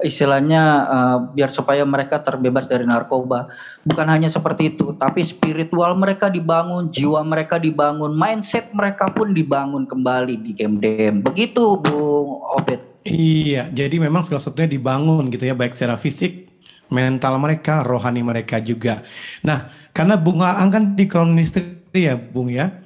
istilahnya 0.03 0.63
uh, 0.91 1.19
biar 1.31 1.55
supaya 1.55 1.87
mereka 1.87 2.19
terbebas 2.19 2.67
dari 2.67 2.83
narkoba. 2.83 3.47
Bukan 3.87 4.07
hanya 4.11 4.27
seperti 4.27 4.75
itu, 4.75 4.97
tapi 4.99 5.23
spiritual 5.23 5.95
mereka 5.95 6.27
dibangun, 6.27 6.91
jiwa 6.91 7.23
mereka 7.23 7.63
dibangun, 7.63 8.17
mindset 8.19 8.75
mereka 8.75 9.13
pun 9.15 9.31
dibangun 9.31 9.87
kembali 9.87 10.43
di 10.43 10.51
game 10.57 10.83
Begitu, 11.23 11.79
Bung 11.79 12.43
Obet. 12.59 12.83
Iya, 13.05 13.69
jadi 13.71 14.01
memang 14.01 14.25
salah 14.25 14.41
satunya 14.41 14.67
dibangun 14.67 15.29
gitu 15.29 15.45
ya, 15.45 15.55
baik 15.55 15.77
secara 15.77 16.01
fisik, 16.01 16.49
mental 16.89 17.37
mereka, 17.39 17.85
rohani 17.85 18.25
mereka 18.25 18.59
juga. 18.59 19.05
Nah, 19.45 19.71
karena 19.93 20.17
Bung 20.19 20.41
Aang 20.41 20.73
kan 20.73 20.83
di 20.97 21.05
Crown 21.05 21.31
Ministry 21.31 21.79
ya, 21.95 22.17
Bung 22.17 22.51
ya. 22.51 22.83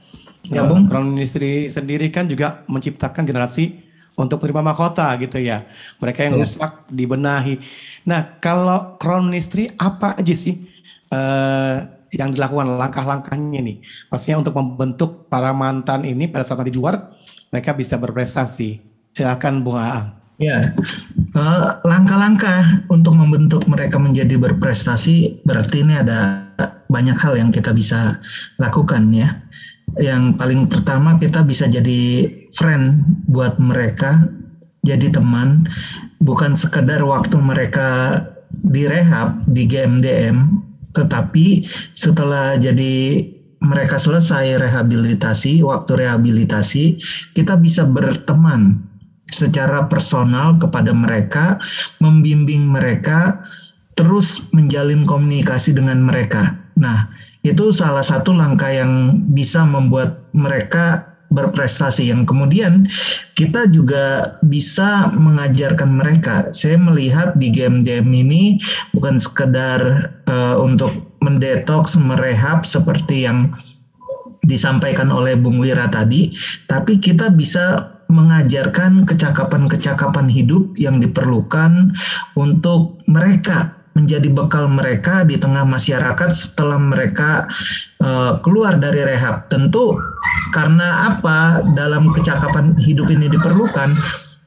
Ya, 0.48 0.66
Bung. 0.66 0.90
Crown 0.90 1.14
Ministry 1.14 1.70
sendiri 1.70 2.10
kan 2.10 2.26
juga 2.26 2.66
menciptakan 2.66 3.24
generasi 3.24 3.87
untuk 4.18 4.42
penerima 4.42 4.74
mahkota 4.74 5.14
gitu 5.22 5.38
ya. 5.38 5.64
Mereka 6.02 6.26
yang 6.26 6.34
yeah. 6.36 6.42
rusak 6.42 6.72
dibenahi. 6.90 7.54
Nah, 8.02 8.36
kalau 8.42 8.98
Crown 8.98 9.30
Ministry 9.30 9.70
apa 9.78 10.18
aja 10.18 10.34
sih 10.34 10.66
uh, 11.14 11.86
yang 12.10 12.34
dilakukan 12.34 12.74
langkah-langkahnya 12.74 13.60
nih? 13.62 13.78
Pastinya 14.10 14.42
untuk 14.42 14.58
membentuk 14.58 15.30
para 15.30 15.54
mantan 15.54 16.02
ini 16.02 16.26
pada 16.26 16.42
saat 16.42 16.66
di 16.66 16.74
luar 16.74 17.14
mereka 17.54 17.72
bisa 17.72 17.94
berprestasi. 17.96 18.82
Silakan 19.14 19.62
Bung 19.62 19.78
Aang. 19.78 20.18
Ya, 20.38 20.70
uh, 21.34 21.82
langkah-langkah 21.82 22.86
untuk 22.86 23.18
membentuk 23.18 23.66
mereka 23.66 23.98
menjadi 23.98 24.38
berprestasi 24.38 25.42
berarti 25.42 25.82
ini 25.82 25.98
ada 25.98 26.46
banyak 26.86 27.18
hal 27.18 27.34
yang 27.34 27.50
kita 27.50 27.74
bisa 27.74 28.22
lakukan 28.62 29.10
ya 29.10 29.34
yang 29.96 30.36
paling 30.36 30.68
pertama 30.68 31.16
kita 31.16 31.40
bisa 31.40 31.64
jadi 31.64 32.28
friend 32.52 33.00
buat 33.32 33.56
mereka, 33.56 34.28
jadi 34.84 35.08
teman, 35.08 35.64
bukan 36.20 36.52
sekedar 36.52 37.00
waktu 37.00 37.40
mereka 37.40 38.20
direhab 38.68 39.48
di 39.48 39.64
GMDM, 39.64 40.60
tetapi 40.92 41.64
setelah 41.96 42.60
jadi 42.60 43.24
mereka 43.58 43.98
selesai 43.98 44.60
rehabilitasi, 44.62 45.66
waktu 45.66 46.06
rehabilitasi, 46.06 47.00
kita 47.34 47.58
bisa 47.58 47.82
berteman 47.82 48.78
secara 49.34 49.84
personal 49.90 50.56
kepada 50.56 50.94
mereka, 50.94 51.58
membimbing 51.98 52.70
mereka, 52.70 53.42
terus 53.98 54.46
menjalin 54.54 55.04
komunikasi 55.04 55.74
dengan 55.74 56.06
mereka. 56.06 56.54
Nah, 56.78 57.10
itu 57.52 57.70
salah 57.72 58.04
satu 58.04 58.34
langkah 58.36 58.70
yang 58.70 59.24
bisa 59.32 59.64
membuat 59.64 60.28
mereka 60.36 61.08
berprestasi 61.28 62.08
yang 62.08 62.24
kemudian 62.24 62.88
kita 63.36 63.68
juga 63.68 64.38
bisa 64.48 65.12
mengajarkan 65.12 66.00
mereka. 66.00 66.48
Saya 66.56 66.80
melihat 66.80 67.36
di 67.36 67.52
game-game 67.52 68.08
ini 68.16 68.42
bukan 68.96 69.20
sekedar 69.20 70.08
uh, 70.24 70.56
untuk 70.56 71.12
mendetoks, 71.20 72.00
merehab 72.00 72.64
seperti 72.64 73.28
yang 73.28 73.52
disampaikan 74.48 75.12
oleh 75.12 75.36
Bung 75.36 75.60
Wira 75.60 75.92
tadi, 75.92 76.32
tapi 76.72 76.96
kita 76.96 77.28
bisa 77.28 77.92
mengajarkan 78.08 79.04
kecakapan-kecakapan 79.04 80.32
hidup 80.32 80.72
yang 80.80 80.96
diperlukan 80.96 81.92
untuk 82.40 82.96
mereka 83.04 83.77
menjadi 83.98 84.30
bekal 84.30 84.70
mereka 84.70 85.26
di 85.26 85.34
tengah 85.34 85.66
masyarakat 85.66 86.30
setelah 86.30 86.78
mereka 86.78 87.50
uh, 87.98 88.38
keluar 88.46 88.78
dari 88.78 89.02
rehab. 89.02 89.50
Tentu 89.50 89.98
karena 90.54 91.10
apa 91.10 91.66
dalam 91.74 92.14
kecakapan 92.14 92.78
hidup 92.78 93.10
ini 93.10 93.26
diperlukan 93.26 93.98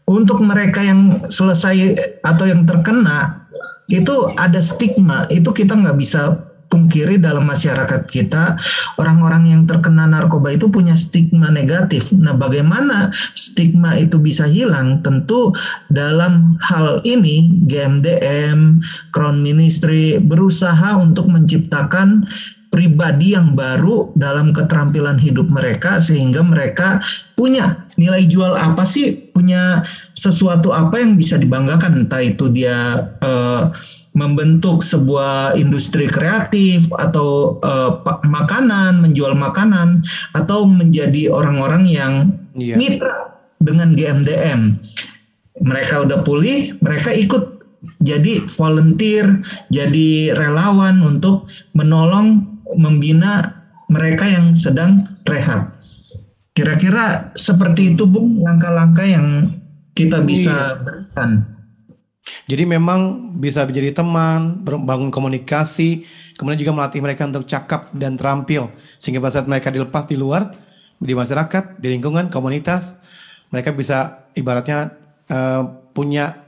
untuk 0.08 0.40
mereka 0.40 0.80
yang 0.80 1.20
selesai 1.28 2.00
atau 2.24 2.46
yang 2.48 2.64
terkena 2.64 3.44
itu 3.92 4.32
ada 4.40 4.64
stigma 4.64 5.28
itu 5.28 5.52
kita 5.52 5.76
nggak 5.76 6.00
bisa 6.00 6.40
pungkiri 6.72 7.20
dalam 7.20 7.46
masyarakat 7.52 8.08
kita 8.08 8.56
orang-orang 8.96 9.52
yang 9.52 9.62
terkena 9.68 10.08
narkoba 10.08 10.56
itu 10.56 10.72
punya 10.72 10.96
stigma 10.96 11.52
negatif. 11.52 12.16
Nah, 12.16 12.34
bagaimana 12.34 13.12
stigma 13.36 14.00
itu 14.00 14.16
bisa 14.16 14.48
hilang? 14.48 15.04
Tentu 15.04 15.52
dalam 15.92 16.56
hal 16.64 17.04
ini 17.04 17.52
GMDM, 17.68 18.80
Crown 19.12 19.44
Ministry 19.44 20.18
berusaha 20.18 20.96
untuk 20.96 21.28
menciptakan 21.28 22.26
pribadi 22.72 23.36
yang 23.36 23.54
baru 23.54 24.16
dalam 24.16 24.56
keterampilan 24.56 25.20
hidup 25.20 25.52
mereka 25.52 26.00
sehingga 26.00 26.40
mereka 26.40 27.04
punya 27.36 27.84
nilai 28.00 28.24
jual 28.24 28.56
apa 28.56 28.88
sih 28.88 29.28
punya 29.36 29.84
sesuatu 30.16 30.72
apa 30.72 30.96
yang 31.04 31.20
bisa 31.20 31.36
dibanggakan 31.36 32.08
entah 32.08 32.24
itu 32.24 32.48
dia 32.48 33.12
uh, 33.20 33.76
membentuk 34.12 34.84
sebuah 34.84 35.56
industri 35.56 36.04
kreatif 36.08 36.84
atau 37.00 37.60
uh, 37.64 38.04
makanan, 38.28 39.00
menjual 39.00 39.32
makanan 39.32 40.04
atau 40.36 40.68
menjadi 40.68 41.32
orang-orang 41.32 41.88
yang 41.88 42.14
yeah. 42.56 42.76
mitra 42.76 43.40
dengan 43.64 43.96
GMDM. 43.96 44.76
Mereka 45.64 46.10
udah 46.10 46.20
pulih, 46.28 46.76
mereka 46.84 47.16
ikut 47.16 47.64
jadi 48.02 48.44
volunteer, 48.58 49.42
jadi 49.72 50.36
relawan 50.36 51.00
untuk 51.02 51.48
menolong 51.78 52.44
membina 52.76 53.62
mereka 53.92 54.28
yang 54.28 54.56
sedang 54.56 55.08
rehab. 55.28 55.72
Kira-kira 56.52 57.32
seperti 57.40 57.96
itu 57.96 58.04
Bung 58.04 58.44
langkah-langkah 58.44 59.08
yang 59.08 59.56
kita 59.96 60.24
bisa 60.24 60.76
iya. 60.76 60.80
berikan. 60.80 61.51
Jadi 62.50 62.64
memang 62.68 63.32
bisa 63.38 63.64
menjadi 63.64 64.02
teman, 64.04 64.62
bangun 64.66 65.14
komunikasi, 65.14 66.06
kemudian 66.36 66.60
juga 66.60 66.74
melatih 66.76 67.02
mereka 67.04 67.28
untuk 67.28 67.46
cakap 67.48 67.92
dan 67.96 68.18
terampil. 68.18 68.70
Sehingga 68.98 69.22
pada 69.22 69.40
saat 69.40 69.48
mereka 69.48 69.70
dilepas 69.70 70.06
di 70.10 70.18
luar, 70.18 70.54
di 70.98 71.14
masyarakat, 71.14 71.80
di 71.80 71.88
lingkungan, 71.98 72.30
komunitas, 72.34 72.98
mereka 73.50 73.74
bisa 73.74 74.28
ibaratnya 74.38 74.96
uh, 75.30 75.64
punya 75.92 76.40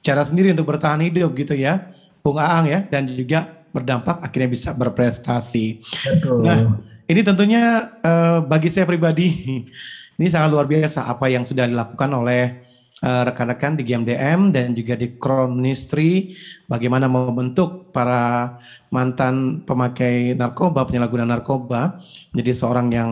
cara 0.00 0.22
sendiri 0.24 0.54
untuk 0.54 0.68
bertahan 0.68 1.02
hidup 1.02 1.34
gitu 1.34 1.54
ya. 1.54 1.90
Bung 2.22 2.38
Aang 2.38 2.68
ya, 2.68 2.84
dan 2.86 3.08
juga 3.08 3.46
berdampak 3.72 4.20
akhirnya 4.20 4.50
bisa 4.50 4.70
berprestasi. 4.74 5.80
Betul. 5.84 6.44
Nah, 6.44 6.76
ini 7.08 7.20
tentunya 7.24 7.94
uh, 8.02 8.44
bagi 8.44 8.68
saya 8.68 8.84
pribadi, 8.84 9.28
ini 10.18 10.26
sangat 10.28 10.50
luar 10.50 10.66
biasa 10.66 11.08
apa 11.08 11.30
yang 11.30 11.46
sudah 11.46 11.64
dilakukan 11.64 12.10
oleh 12.10 12.67
Eh, 12.67 12.67
rekan-rekan 12.98 13.72
uh, 13.74 13.78
di 13.78 13.82
GMDM 13.86 14.50
dan 14.50 14.74
juga 14.74 14.98
di 14.98 15.14
Crown 15.14 15.54
Ministry 15.54 16.34
bagaimana 16.66 17.06
membentuk 17.06 17.94
para 17.94 18.58
mantan 18.90 19.62
pemakai 19.62 20.34
narkoba, 20.34 20.82
penyalahguna 20.82 21.22
narkoba 21.22 22.02
menjadi 22.34 22.52
seorang 22.58 22.88
yang 22.90 23.10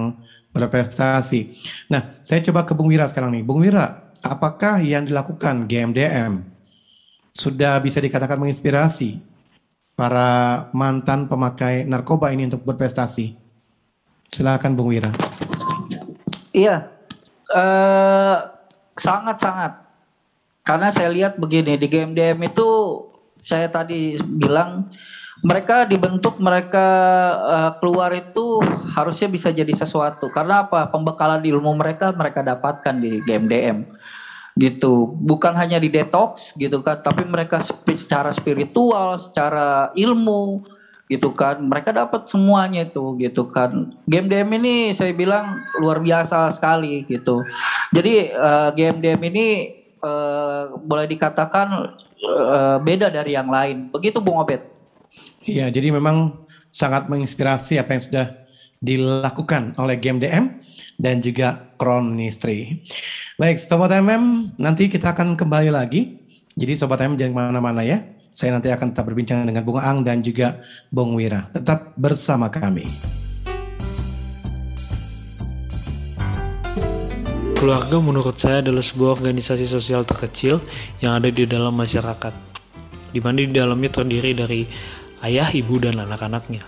berprestasi. 0.50 1.54
Nah, 1.86 2.18
saya 2.26 2.42
coba 2.50 2.66
ke 2.66 2.74
Bung 2.74 2.90
Wira 2.90 3.06
sekarang 3.06 3.30
nih. 3.38 3.44
Bung 3.46 3.62
Wira, 3.62 4.10
apakah 4.26 4.82
yang 4.82 5.06
dilakukan 5.06 5.70
GMDM 5.70 6.42
sudah 7.36 7.78
bisa 7.78 8.02
dikatakan 8.02 8.40
menginspirasi 8.40 9.20
para 9.94 10.66
mantan 10.74 11.30
pemakai 11.30 11.86
narkoba 11.86 12.34
ini 12.34 12.50
untuk 12.50 12.66
berprestasi? 12.66 13.38
Silakan 14.34 14.74
Bung 14.74 14.90
Wira. 14.90 15.12
Iya, 16.56 16.88
uh, 17.52 18.55
Sangat-sangat. 18.96 19.72
Karena 20.66 20.90
saya 20.90 21.12
lihat 21.12 21.38
begini 21.38 21.78
di 21.78 21.86
GMDM 21.86 22.50
itu 22.50 22.98
saya 23.38 23.70
tadi 23.70 24.18
bilang 24.18 24.82
mereka 25.44 25.84
dibentuk 25.84 26.34
mereka 26.40 26.86
uh, 27.38 27.70
keluar 27.78 28.10
itu 28.16 28.58
harusnya 28.96 29.28
bisa 29.30 29.52
jadi 29.54 29.70
sesuatu. 29.70 30.26
Karena 30.32 30.64
apa? 30.66 30.88
Pembekalan 30.90 31.44
ilmu 31.44 31.70
mereka 31.76 32.10
mereka 32.10 32.42
dapatkan 32.42 32.96
di 32.98 33.20
GMDM 33.22 33.84
gitu. 34.56 35.12
Bukan 35.12 35.52
hanya 35.54 35.76
di 35.76 35.92
detox 35.92 36.50
gitu 36.56 36.80
kan 36.80 36.96
tapi 36.98 37.22
mereka 37.28 37.60
secara 37.92 38.32
spiritual 38.32 39.20
secara 39.20 39.92
ilmu 39.92 40.64
gitu 41.06 41.30
kan. 41.34 41.62
Mereka 41.62 41.94
dapat 41.94 42.26
semuanya 42.30 42.86
itu 42.86 43.16
gitu 43.18 43.48
kan. 43.50 43.94
Game 44.10 44.30
DM 44.30 44.50
ini 44.58 44.74
saya 44.92 45.14
bilang 45.14 45.62
luar 45.78 46.02
biasa 46.02 46.54
sekali 46.54 47.06
gitu. 47.06 47.42
Jadi 47.94 48.34
uh, 48.34 48.70
game 48.74 48.98
DM 49.02 49.22
ini 49.30 49.46
uh, 50.02 50.76
boleh 50.82 51.06
dikatakan 51.10 51.68
uh, 52.22 52.76
beda 52.82 53.10
dari 53.10 53.34
yang 53.38 53.50
lain. 53.50 53.90
Begitu 53.90 54.18
Bung 54.18 54.42
Obet 54.42 54.76
iya 55.46 55.70
jadi 55.70 55.94
memang 55.94 56.44
sangat 56.74 57.08
menginspirasi 57.08 57.80
apa 57.80 57.96
yang 57.96 58.02
sudah 58.02 58.26
dilakukan 58.84 59.72
oleh 59.80 59.96
game 59.96 60.20
DM 60.20 60.60
dan 61.00 61.24
juga 61.24 61.72
Crown 61.80 62.12
Ministry. 62.12 62.84
Baik 63.40 63.56
Sobat 63.56 63.92
MM 63.96 64.52
nanti 64.60 64.92
kita 64.92 65.16
akan 65.16 65.36
kembali 65.36 65.72
lagi. 65.72 66.20
Jadi 66.56 66.72
Sobat 66.76 67.00
MM 67.00 67.16
jangan 67.16 67.32
ke 67.32 67.38
mana-mana 67.56 67.80
ya 67.84 68.04
saya 68.36 68.52
nanti 68.52 68.68
akan 68.68 68.92
tetap 68.92 69.08
berbincang 69.08 69.48
dengan 69.48 69.64
Bung 69.64 69.80
Ang 69.80 70.04
dan 70.04 70.20
juga 70.20 70.60
Bung 70.92 71.16
Wira. 71.16 71.48
Tetap 71.56 71.96
bersama 71.96 72.52
kami. 72.52 72.84
Keluarga 77.56 77.96
menurut 77.96 78.36
saya 78.36 78.60
adalah 78.60 78.84
sebuah 78.84 79.16
organisasi 79.16 79.64
sosial 79.64 80.04
terkecil 80.04 80.60
yang 81.00 81.16
ada 81.16 81.32
di 81.32 81.48
dalam 81.48 81.72
masyarakat, 81.72 82.36
di 83.16 83.24
mana 83.24 83.40
di 83.40 83.56
dalamnya 83.56 83.88
terdiri 83.88 84.36
dari 84.36 84.68
ayah, 85.24 85.48
ibu, 85.56 85.80
dan 85.80 85.96
anak-anaknya. 85.96 86.60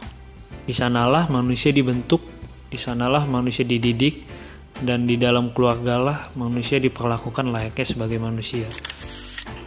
Di 0.64 0.72
sanalah 0.72 1.28
manusia 1.28 1.68
dibentuk, 1.68 2.24
di 2.72 2.80
sanalah 2.80 3.28
manusia 3.28 3.68
dididik, 3.68 4.24
dan 4.80 5.04
di 5.04 5.20
dalam 5.20 5.52
keluargalah 5.52 6.32
manusia 6.32 6.80
diperlakukan 6.80 7.52
layaknya 7.52 7.84
sebagai 7.84 8.16
manusia. 8.16 8.64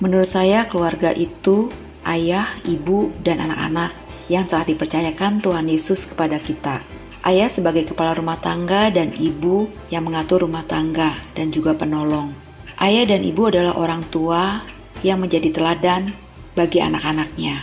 Menurut 0.01 0.25
saya, 0.25 0.65
keluarga 0.65 1.13
itu 1.13 1.69
ayah, 2.07 2.47
ibu, 2.65 3.13
dan 3.21 3.41
anak-anak 3.43 3.93
yang 4.31 4.47
telah 4.47 4.63
dipercayakan 4.63 5.43
Tuhan 5.43 5.67
Yesus 5.67 6.07
kepada 6.07 6.39
kita. 6.39 6.79
Ayah 7.21 7.49
sebagai 7.51 7.85
kepala 7.85 8.17
rumah 8.17 8.39
tangga 8.41 8.89
dan 8.89 9.13
ibu 9.13 9.69
yang 9.93 10.09
mengatur 10.09 10.41
rumah 10.41 10.65
tangga 10.65 11.13
dan 11.37 11.53
juga 11.53 11.77
penolong. 11.77 12.33
Ayah 12.81 13.05
dan 13.05 13.21
ibu 13.21 13.45
adalah 13.45 13.77
orang 13.77 14.01
tua 14.09 14.65
yang 15.05 15.21
menjadi 15.21 15.53
teladan 15.53 16.17
bagi 16.57 16.81
anak-anaknya. 16.81 17.61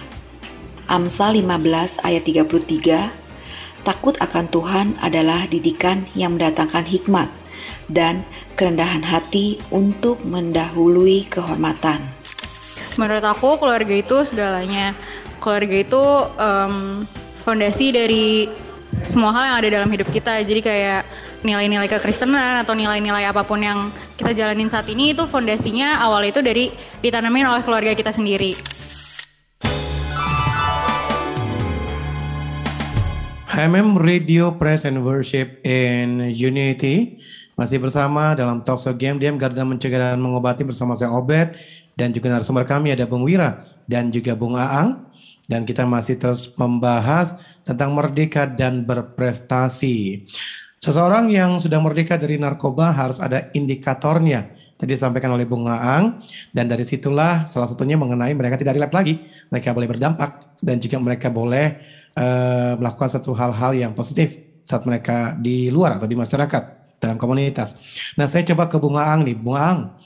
Amsal 0.86 1.36
15 1.42 2.00
ayat 2.06 2.22
33 2.22 3.28
Takut 3.86 4.14
akan 4.20 4.46
Tuhan 4.52 4.86
adalah 5.00 5.48
didikan 5.48 6.04
yang 6.12 6.36
mendatangkan 6.36 6.84
hikmat 6.84 7.30
dan 7.88 8.26
kerendahan 8.58 9.00
hati 9.00 9.62
untuk 9.72 10.20
mendahului 10.26 11.24
kehormatan. 11.30 12.17
Menurut 12.98 13.22
aku 13.22 13.62
keluarga 13.62 13.94
itu 13.94 14.26
segalanya. 14.26 14.90
Keluarga 15.38 15.76
itu 15.86 16.02
um, 16.34 17.06
fondasi 17.46 17.94
dari 17.94 18.50
semua 19.06 19.30
hal 19.30 19.44
yang 19.46 19.56
ada 19.62 19.68
dalam 19.78 19.90
hidup 19.94 20.10
kita. 20.10 20.42
Jadi 20.42 20.60
kayak 20.66 21.06
nilai-nilai 21.46 21.86
kekristenan 21.86 22.58
atau 22.66 22.74
nilai-nilai 22.74 23.22
apa 23.30 23.46
pun 23.46 23.62
yang 23.62 23.94
kita 24.18 24.34
jalanin 24.34 24.66
saat 24.66 24.90
ini 24.90 25.14
itu 25.14 25.30
fondasinya 25.30 26.02
awal 26.02 26.26
itu 26.26 26.42
dari 26.42 26.74
ditanamin 26.98 27.46
oleh 27.46 27.62
keluarga 27.62 27.94
kita 27.94 28.10
sendiri. 28.10 28.58
HMM 33.46 33.94
Radio 33.98 34.58
Press 34.58 34.82
and 34.82 35.06
Worship 35.06 35.62
in 35.62 36.34
Unity 36.34 37.22
masih 37.54 37.78
bersama 37.78 38.34
dalam 38.34 38.62
Talkshow 38.62 38.94
Game 38.94 39.22
Diam 39.22 39.38
Garda 39.38 39.62
Mencegah 39.62 40.14
dan 40.14 40.22
Mengobati 40.22 40.62
bersama 40.62 40.94
saya 40.94 41.10
Obed 41.14 41.58
dan 41.98 42.14
juga 42.14 42.30
narasumber 42.30 42.62
kami 42.62 42.94
ada 42.94 43.02
Bung 43.10 43.26
Wira 43.26 43.66
dan 43.90 44.14
juga 44.14 44.38
Bung 44.38 44.54
Aang 44.54 45.10
dan 45.50 45.66
kita 45.66 45.82
masih 45.82 46.14
terus 46.14 46.54
membahas 46.54 47.34
tentang 47.66 47.90
merdeka 47.90 48.46
dan 48.46 48.86
berprestasi. 48.86 50.22
Seseorang 50.78 51.26
yang 51.34 51.58
sudah 51.58 51.82
merdeka 51.82 52.14
dari 52.14 52.38
narkoba 52.38 52.94
harus 52.94 53.18
ada 53.18 53.50
indikatornya. 53.50 54.54
Tadi 54.78 54.94
disampaikan 54.94 55.34
oleh 55.34 55.42
Bung 55.42 55.66
Aang 55.66 56.22
dan 56.54 56.70
dari 56.70 56.86
situlah 56.86 57.50
salah 57.50 57.66
satunya 57.66 57.98
mengenai 57.98 58.30
mereka 58.30 58.54
tidak 58.54 58.78
relap 58.78 58.94
lagi, 58.94 59.18
mereka 59.50 59.74
boleh 59.74 59.90
berdampak 59.90 60.54
dan 60.62 60.78
juga 60.78 61.02
mereka 61.02 61.34
boleh 61.34 61.82
uh, 62.14 62.78
melakukan 62.78 63.18
satu 63.18 63.34
hal-hal 63.34 63.74
yang 63.74 63.90
positif 63.98 64.38
saat 64.62 64.86
mereka 64.86 65.34
di 65.34 65.66
luar 65.66 65.98
atau 65.98 66.06
di 66.06 66.14
masyarakat 66.14 66.78
dalam 67.02 67.18
komunitas. 67.18 67.78
Nah, 68.14 68.30
saya 68.30 68.46
coba 68.46 68.70
ke 68.70 68.78
Bung 68.78 68.98
Aang 68.98 69.26
nih, 69.26 69.34
Bung 69.34 69.58
Aang, 69.58 69.98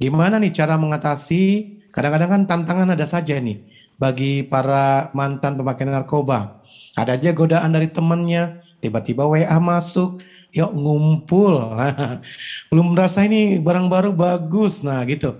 gimana 0.00 0.40
nih 0.40 0.50
cara 0.50 0.80
mengatasi 0.80 1.76
kadang-kadang 1.92 2.30
kan 2.32 2.42
tantangan 2.48 2.88
ada 2.96 3.04
saja 3.04 3.36
nih 3.36 3.60
bagi 4.00 4.48
para 4.48 5.12
mantan 5.12 5.60
pemakai 5.60 5.84
narkoba. 5.84 6.64
Ada 6.96 7.20
aja 7.20 7.30
godaan 7.36 7.70
dari 7.70 7.92
temannya, 7.92 8.64
tiba-tiba 8.80 9.28
WA 9.28 9.60
masuk, 9.60 10.24
yuk 10.56 10.72
ngumpul. 10.72 11.76
belum 12.72 12.96
merasa 12.96 13.22
ini 13.28 13.60
barang 13.60 13.86
baru 13.86 14.10
bagus, 14.16 14.80
nah 14.80 15.04
gitu. 15.04 15.36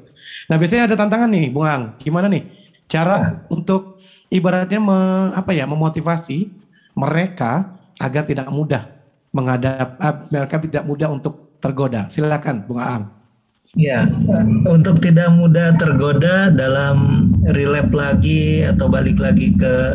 Nah 0.46 0.60
biasanya 0.60 0.92
ada 0.92 0.96
tantangan 1.00 1.32
nih, 1.32 1.48
Bung 1.50 1.66
Ang, 1.66 1.96
gimana 1.98 2.28
nih 2.28 2.44
cara 2.86 3.46
untuk 3.48 3.98
ibaratnya 4.28 4.78
me, 4.78 4.98
apa 5.34 5.50
ya 5.56 5.64
memotivasi 5.64 6.50
mereka 6.94 7.80
agar 7.98 8.26
tidak 8.26 8.50
mudah 8.50 8.86
menghadap 9.30 9.94
uh, 9.98 10.26
mereka 10.30 10.58
tidak 10.62 10.84
mudah 10.86 11.08
untuk 11.10 11.58
tergoda. 11.62 12.06
Silakan 12.10 12.66
Bung 12.66 12.82
Aang. 12.82 13.19
Ya, 13.78 14.02
untuk 14.66 14.98
tidak 14.98 15.30
mudah 15.38 15.78
tergoda 15.78 16.50
dalam 16.50 17.30
relap 17.54 17.94
lagi 17.94 18.66
atau 18.66 18.90
balik 18.90 19.22
lagi 19.22 19.54
ke 19.54 19.94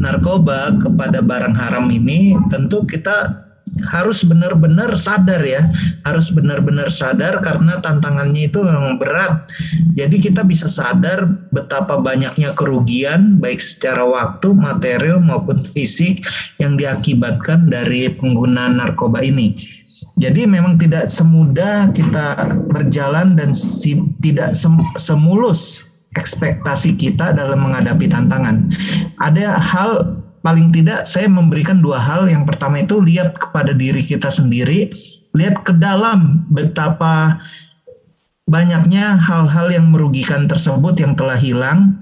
narkoba 0.00 0.80
kepada 0.80 1.20
barang 1.20 1.52
haram 1.52 1.92
ini, 1.92 2.32
tentu 2.48 2.80
kita 2.88 3.44
harus 3.88 4.24
benar-benar 4.24 4.96
sadar 4.96 5.44
ya, 5.44 5.60
harus 6.08 6.32
benar-benar 6.32 6.88
sadar 6.88 7.40
karena 7.44 7.84
tantangannya 7.84 8.48
itu 8.48 8.64
memang 8.64 8.96
berat. 8.96 9.44
Jadi 9.92 10.16
kita 10.16 10.40
bisa 10.40 10.64
sadar 10.64 11.28
betapa 11.52 12.00
banyaknya 12.00 12.56
kerugian 12.56 13.36
baik 13.40 13.60
secara 13.60 14.08
waktu, 14.08 14.56
material 14.56 15.20
maupun 15.20 15.68
fisik 15.68 16.24
yang 16.56 16.80
diakibatkan 16.80 17.68
dari 17.68 18.08
penggunaan 18.12 18.80
narkoba 18.80 19.20
ini. 19.20 19.81
Jadi 20.20 20.44
memang 20.44 20.76
tidak 20.76 21.08
semudah 21.08 21.88
kita 21.96 22.52
berjalan 22.68 23.34
dan 23.34 23.56
si, 23.56 23.96
tidak 24.20 24.52
sem, 24.52 24.76
semulus 25.00 25.88
ekspektasi 26.12 26.94
kita 27.00 27.32
dalam 27.32 27.64
menghadapi 27.64 28.06
tantangan. 28.12 28.68
Ada 29.24 29.56
hal 29.56 30.20
paling 30.44 30.74
tidak 30.74 31.08
saya 31.08 31.30
memberikan 31.30 31.80
dua 31.80 31.96
hal. 31.96 32.28
Yang 32.28 32.52
pertama 32.52 32.84
itu 32.84 33.00
lihat 33.00 33.40
kepada 33.40 33.72
diri 33.72 34.04
kita 34.04 34.28
sendiri, 34.28 34.92
lihat 35.32 35.64
ke 35.64 35.72
dalam 35.80 36.44
betapa 36.52 37.40
banyaknya 38.50 39.16
hal-hal 39.16 39.72
yang 39.72 39.88
merugikan 39.88 40.44
tersebut 40.44 41.00
yang 41.00 41.16
telah 41.16 41.40
hilang. 41.40 41.96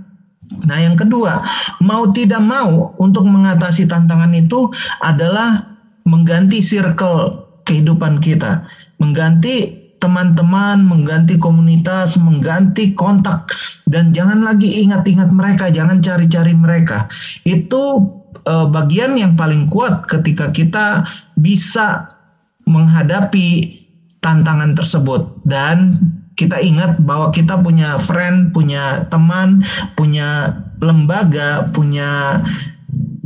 Nah, 0.67 0.83
yang 0.83 0.99
kedua, 0.99 1.47
mau 1.79 2.11
tidak 2.11 2.43
mau 2.43 2.91
untuk 2.99 3.23
mengatasi 3.23 3.87
tantangan 3.87 4.35
itu 4.35 4.67
adalah 4.99 5.79
mengganti 6.03 6.59
circle 6.59 7.50
kehidupan 7.71 8.19
kita, 8.19 8.67
mengganti 8.99 9.79
teman-teman, 10.03 10.83
mengganti 10.83 11.39
komunitas, 11.39 12.19
mengganti 12.19 12.91
kontak. 12.97 13.47
Dan 13.87 14.11
jangan 14.11 14.43
lagi 14.43 14.83
ingat-ingat 14.83 15.31
mereka, 15.31 15.71
jangan 15.71 16.03
cari-cari 16.03 16.57
mereka. 16.57 17.07
Itu 17.47 18.11
uh, 18.49 18.67
bagian 18.67 19.15
yang 19.15 19.39
paling 19.39 19.71
kuat 19.71 20.09
ketika 20.11 20.51
kita 20.51 21.07
bisa 21.39 22.11
menghadapi 22.67 23.79
tantangan 24.25 24.75
tersebut. 24.75 25.31
Dan 25.45 26.01
kita 26.41 26.57
ingat 26.57 26.97
bahwa 27.05 27.29
kita 27.31 27.61
punya 27.61 28.01
friend, 28.01 28.57
punya 28.57 29.05
teman, 29.13 29.61
punya 30.01 30.57
lembaga, 30.81 31.69
punya 31.77 32.41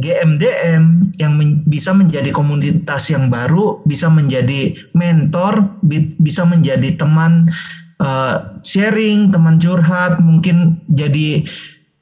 GMDM 0.03 1.15
yang 1.23 1.34
bisa 1.75 1.91
menjadi 1.91 2.31
komunitas 2.31 3.11
yang 3.11 3.27
baru, 3.35 3.83
bisa 3.83 4.07
menjadi 4.07 4.71
mentor, 4.95 5.67
bi 5.83 6.15
bisa 6.23 6.47
menjadi 6.47 6.95
teman 6.95 7.51
uh, 7.99 8.55
sharing, 8.63 9.35
teman 9.35 9.59
curhat, 9.59 10.23
mungkin 10.23 10.79
jadi 10.95 11.43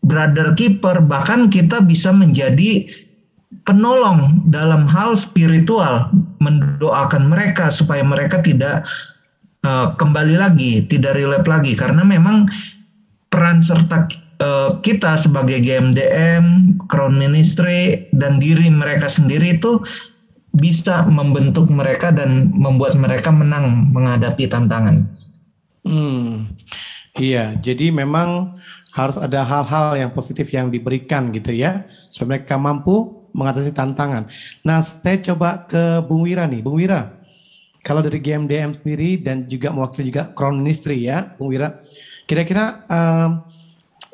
brother 0.05 0.53
keeper, 0.53 1.01
bahkan 1.01 1.49
kita 1.49 1.81
bisa 1.81 2.13
menjadi 2.13 2.85
penolong 3.65 4.45
dalam 4.53 4.85
hal 4.85 5.17
spiritual, 5.17 6.13
mendoakan 6.45 7.33
mereka 7.33 7.73
supaya 7.73 8.05
mereka 8.05 8.45
tidak 8.45 8.85
uh, 9.65 9.97
kembali 9.97 10.37
lagi, 10.37 10.85
tidak 10.85 11.17
relap 11.17 11.49
lagi, 11.49 11.73
karena 11.73 12.05
memang 12.05 12.45
peran 13.33 13.65
serta 13.65 14.05
uh, 14.43 14.83
kita 14.83 15.15
sebagai 15.15 15.63
GMDM, 15.63 16.77
Crown 16.91 17.15
Ministry, 17.15 18.11
dan 18.11 18.43
diri 18.43 18.67
mereka 18.67 19.07
sendiri 19.07 19.57
itu 19.57 19.79
bisa 20.53 21.09
membentuk 21.09 21.71
mereka 21.73 22.13
dan 22.13 22.53
membuat 22.53 22.99
mereka 22.99 23.33
menang 23.33 23.89
menghadapi 23.95 24.45
tantangan. 24.51 25.09
Hmm, 25.87 26.53
iya, 27.17 27.57
jadi 27.57 27.89
memang 27.89 28.61
harus 28.93 29.17
ada 29.17 29.41
hal-hal 29.41 29.97
yang 29.97 30.11
positif 30.13 30.53
yang 30.53 30.69
diberikan 30.69 31.33
gitu 31.33 31.57
ya 31.57 31.89
supaya 32.13 32.37
mereka 32.37 32.61
mampu 32.61 33.25
mengatasi 33.33 33.73
tantangan. 33.73 34.29
Nah, 34.61 34.85
saya 34.85 35.17
coba 35.33 35.65
ke 35.65 36.05
Bung 36.05 36.29
Wira 36.29 36.45
nih, 36.45 36.61
Bung 36.61 36.77
Wira. 36.77 37.17
Kalau 37.83 38.05
dari 38.05 38.23
GMDM 38.23 38.77
sendiri 38.77 39.19
dan 39.19 39.49
juga 39.49 39.73
mewakili 39.75 40.13
juga 40.13 40.31
Crown 40.37 40.61
Ministry 40.61 41.09
ya, 41.09 41.33
Bung 41.41 41.51
Wira. 41.51 41.81
Kira-kira 42.29 42.85
um, 42.87 43.43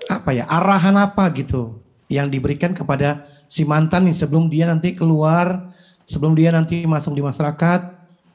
apa 0.09 0.33
ya 0.33 0.45
arahan 0.49 0.97
apa 0.97 1.29
gitu 1.37 1.79
yang 2.09 2.33
diberikan 2.33 2.73
kepada 2.73 3.29
si 3.45 3.63
mantan 3.69 4.09
nih 4.09 4.17
sebelum 4.17 4.49
dia 4.49 4.65
nanti 4.67 4.97
keluar, 4.97 5.73
sebelum 6.09 6.33
dia 6.33 6.49
nanti 6.51 6.89
masuk 6.89 7.13
di 7.13 7.23
masyarakat 7.23 7.81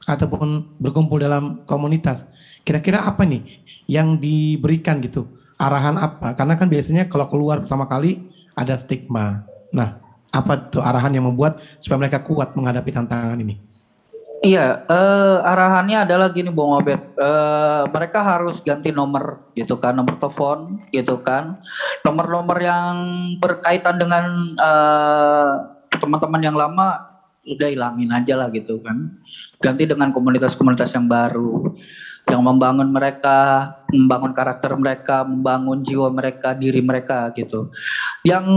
ataupun 0.06 0.78
berkumpul 0.78 1.18
dalam 1.18 1.66
komunitas. 1.66 2.30
Kira-kira 2.62 3.04
apa 3.04 3.26
nih 3.26 3.66
yang 3.90 4.22
diberikan 4.22 5.02
gitu? 5.02 5.28
arahan 5.64 5.96
apa? 5.96 6.36
Karena 6.36 6.60
kan 6.60 6.68
biasanya 6.68 7.08
kalau 7.08 7.30
keluar 7.32 7.64
pertama 7.64 7.88
kali 7.88 8.20
ada 8.54 8.76
stigma. 8.76 9.46
Nah, 9.72 9.98
apa 10.34 10.70
tuh 10.70 10.84
arahan 10.84 11.14
yang 11.14 11.26
membuat 11.30 11.62
supaya 11.80 12.04
mereka 12.08 12.22
kuat 12.22 12.54
menghadapi 12.58 12.92
tantangan 12.92 13.40
ini? 13.40 13.58
Iya, 14.44 14.76
uh, 14.92 15.40
arahannya 15.40 16.04
adalah 16.04 16.28
gini 16.28 16.52
Bung 16.52 16.76
Obed, 16.76 17.00
uh, 17.16 17.88
mereka 17.88 18.20
harus 18.20 18.60
ganti 18.60 18.92
nomor 18.92 19.40
gitu 19.56 19.80
kan, 19.80 19.96
nomor 19.96 20.20
telepon 20.20 20.84
gitu 20.92 21.16
kan, 21.24 21.56
nomor-nomor 22.04 22.60
yang 22.60 22.96
berkaitan 23.40 23.96
dengan 23.96 24.28
teman 24.60 26.20
teman-teman 26.20 26.42
yang 26.44 26.58
lama 26.60 27.00
udah 27.48 27.68
hilangin 27.72 28.12
aja 28.12 28.36
lah 28.36 28.52
gitu 28.52 28.84
kan, 28.84 29.08
ganti 29.64 29.88
dengan 29.88 30.12
komunitas-komunitas 30.12 30.92
yang 30.92 31.08
baru 31.08 31.64
yang 32.28 32.44
membangun 32.44 32.92
mereka, 32.92 33.72
membangun 33.96 34.36
karakter 34.36 34.76
mereka, 34.76 35.24
membangun 35.24 35.80
jiwa 35.88 36.12
mereka, 36.12 36.52
diri 36.52 36.84
mereka 36.84 37.32
gitu. 37.32 37.68
Yang 38.28 38.48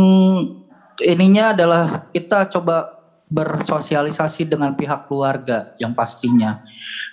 ininya 1.02 1.54
adalah 1.54 2.02
kita 2.10 2.46
coba 2.50 2.86
bersosialisasi 3.26 4.46
dengan 4.46 4.78
pihak 4.78 5.10
keluarga 5.10 5.74
yang 5.82 5.92
pastinya. 5.92 6.62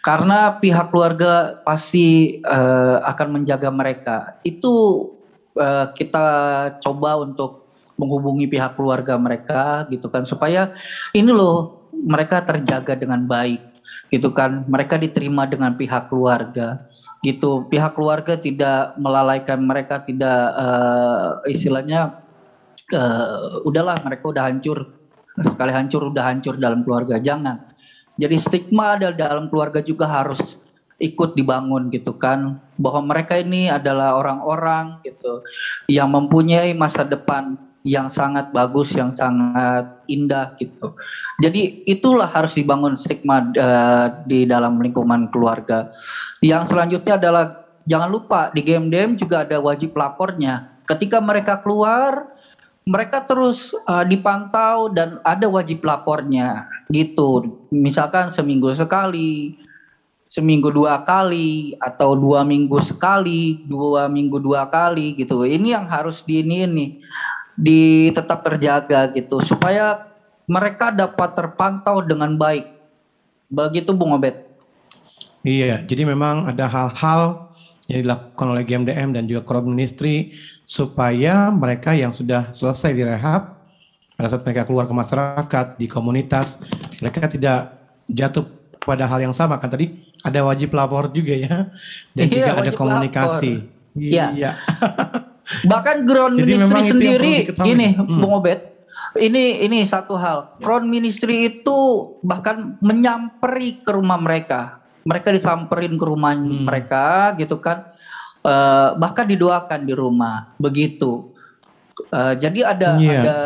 Karena 0.06 0.54
pihak 0.62 0.94
keluarga 0.94 1.58
pasti 1.66 2.38
uh, 2.46 3.02
akan 3.02 3.42
menjaga 3.42 3.74
mereka. 3.74 4.38
Itu 4.46 5.10
uh, 5.58 5.90
kita 5.98 6.26
coba 6.78 7.18
untuk 7.18 7.66
menghubungi 7.98 8.50
pihak 8.50 8.78
keluarga 8.78 9.18
mereka 9.18 9.86
gitu 9.90 10.10
kan 10.10 10.26
supaya 10.26 10.74
ini 11.14 11.30
loh 11.30 11.86
mereka 11.94 12.42
terjaga 12.42 12.98
dengan 12.98 13.30
baik 13.30 13.62
gitu 14.10 14.34
kan 14.34 14.66
mereka 14.66 14.98
diterima 14.98 15.46
dengan 15.46 15.78
pihak 15.78 16.10
keluarga 16.10 16.82
gitu 17.22 17.66
pihak 17.70 17.94
keluarga 17.94 18.34
tidak 18.38 18.98
melalaikan 18.98 19.62
mereka 19.62 20.02
tidak 20.02 20.54
uh, 20.58 21.38
istilahnya 21.46 22.18
uh, 22.94 23.62
udahlah 23.66 24.02
mereka 24.02 24.34
udah 24.34 24.44
hancur 24.50 24.90
sekali 25.42 25.72
hancur 25.74 26.14
udah 26.14 26.30
hancur 26.30 26.60
dalam 26.62 26.86
keluarga 26.86 27.18
jangan 27.18 27.64
jadi 28.22 28.38
stigma 28.38 29.02
dalam 29.02 29.50
keluarga 29.50 29.82
juga 29.82 30.06
harus 30.06 30.62
ikut 31.02 31.34
dibangun 31.34 31.90
gitu 31.90 32.14
kan 32.14 32.62
bahwa 32.78 33.16
mereka 33.16 33.42
ini 33.42 33.68
adalah 33.68 34.16
orang-orang 34.16 35.02
gitu 35.02 35.42
yang 35.90 36.14
mempunyai 36.14 36.72
masa 36.78 37.02
depan 37.02 37.58
yang 37.84 38.08
sangat 38.08 38.56
bagus, 38.56 38.96
yang 38.96 39.12
sangat 39.12 39.84
indah 40.08 40.56
gitu. 40.56 40.96
Jadi 41.44 41.84
itulah 41.84 42.32
harus 42.32 42.56
dibangun 42.56 42.96
stigma 42.96 43.52
uh, 43.60 44.08
di 44.24 44.48
dalam 44.48 44.80
lingkungan 44.80 45.28
keluarga. 45.36 45.92
Yang 46.40 46.72
selanjutnya 46.72 47.20
adalah 47.20 47.46
jangan 47.84 48.10
lupa 48.10 48.56
di 48.56 48.64
GMDM 48.64 49.20
juga 49.20 49.44
ada 49.44 49.60
wajib 49.60 49.92
lapornya. 50.00 50.80
Ketika 50.88 51.20
mereka 51.20 51.60
keluar, 51.60 52.32
mereka 52.84 53.24
terus 53.24 53.72
uh, 53.88 54.04
dipantau 54.04 54.92
dan 54.92 55.20
ada 55.24 55.48
wajib 55.48 55.84
lapornya 55.88 56.68
gitu. 56.92 57.64
Misalkan 57.72 58.28
seminggu 58.28 58.76
sekali, 58.76 59.56
seminggu 60.28 60.68
dua 60.74 61.00
kali 61.00 61.80
atau 61.80 62.18
dua 62.18 62.44
minggu 62.44 62.84
sekali, 62.84 63.64
dua 63.64 64.12
minggu 64.12 64.42
dua 64.42 64.68
kali 64.68 65.16
gitu. 65.16 65.48
Ini 65.48 65.80
yang 65.80 65.86
harus 65.88 66.26
di 66.28 66.44
ini 66.44 66.68
nih 66.68 66.92
di 67.54 67.82
tetap 68.12 68.44
terjaga 68.44 69.14
gitu 69.14 69.40
supaya 69.46 70.02
mereka 70.50 70.92
dapat 70.92 71.32
terpantau 71.38 72.04
dengan 72.04 72.36
baik. 72.36 72.68
Begitu 73.48 73.96
Bung 73.96 74.18
Obed. 74.18 74.36
Iya, 75.44 75.84
jadi 75.84 76.08
memang 76.08 76.48
ada 76.48 76.68
hal-hal 76.68 77.52
yang 77.94 78.02
dilakukan 78.04 78.48
oleh 78.50 78.64
GMDM 78.66 79.14
dan 79.14 79.24
juga 79.26 79.46
crowd 79.46 79.64
ministry 79.64 80.34
supaya 80.66 81.54
mereka 81.54 81.94
yang 81.94 82.10
sudah 82.10 82.50
selesai 82.50 82.92
direhab 82.92 83.54
pada 84.14 84.28
saat 84.30 84.42
mereka 84.42 84.66
keluar 84.66 84.86
ke 84.86 84.94
masyarakat 84.94 85.66
di 85.78 85.86
komunitas 85.86 86.58
mereka 86.98 87.30
tidak 87.30 87.60
jatuh 88.10 88.46
pada 88.82 89.06
hal 89.06 89.22
yang 89.22 89.32
sama 89.32 89.56
kan 89.58 89.70
tadi 89.70 89.94
ada 90.24 90.44
wajib 90.44 90.74
lapor 90.74 91.08
juga 91.10 91.34
ya 91.36 91.56
dan 92.12 92.26
Iya, 92.28 92.32
juga 92.32 92.52
ada 92.58 92.72
komunikasi. 92.74 93.52
lapor. 93.60 93.72
Iya. 93.94 94.26
Iya. 94.34 94.52
Bahkan 95.68 95.96
ground 96.08 96.36
Jadi 96.40 96.46
ministry 96.50 96.82
sendiri 96.88 97.34
gini, 97.62 97.94
Hmm. 97.94 98.20
Bung 98.20 98.34
Obed. 98.40 98.60
Ini 99.14 99.62
ini 99.62 99.86
satu 99.86 100.18
hal. 100.18 100.58
Ground 100.64 100.90
ministry 100.90 101.46
itu 101.46 101.78
bahkan 102.26 102.80
menyamperi 102.82 103.78
ke 103.84 103.92
rumah 103.94 104.18
mereka. 104.18 104.82
Mereka 105.04 105.36
disamperin 105.36 105.96
ke 106.00 106.06
rumah 106.08 106.34
Hmm. 106.36 106.64
mereka 106.64 107.32
gitu 107.36 107.60
kan. 107.60 107.84
Eh, 108.44 108.90
bahkan 108.96 109.24
didoakan 109.28 109.82
di 109.88 109.94
rumah. 109.96 110.44
Begitu. 110.60 111.24
Eh, 112.12 112.34
jadi 112.40 112.60
ada 112.74 112.90
Iya. 112.98 113.12
ada 113.22 113.38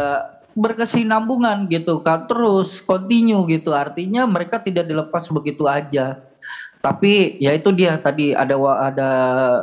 berkesinambungan 0.58 1.70
gitu 1.70 2.02
kan 2.02 2.26
terus 2.26 2.82
continue 2.82 3.46
gitu 3.46 3.70
artinya 3.78 4.26
mereka 4.26 4.58
tidak 4.58 4.90
dilepas 4.90 5.30
begitu 5.30 5.70
aja 5.70 6.18
tapi 6.82 7.38
ya 7.38 7.54
itu 7.54 7.70
dia 7.74 7.98
tadi 8.02 8.34
ada 8.34 8.58
ada 8.82 9.10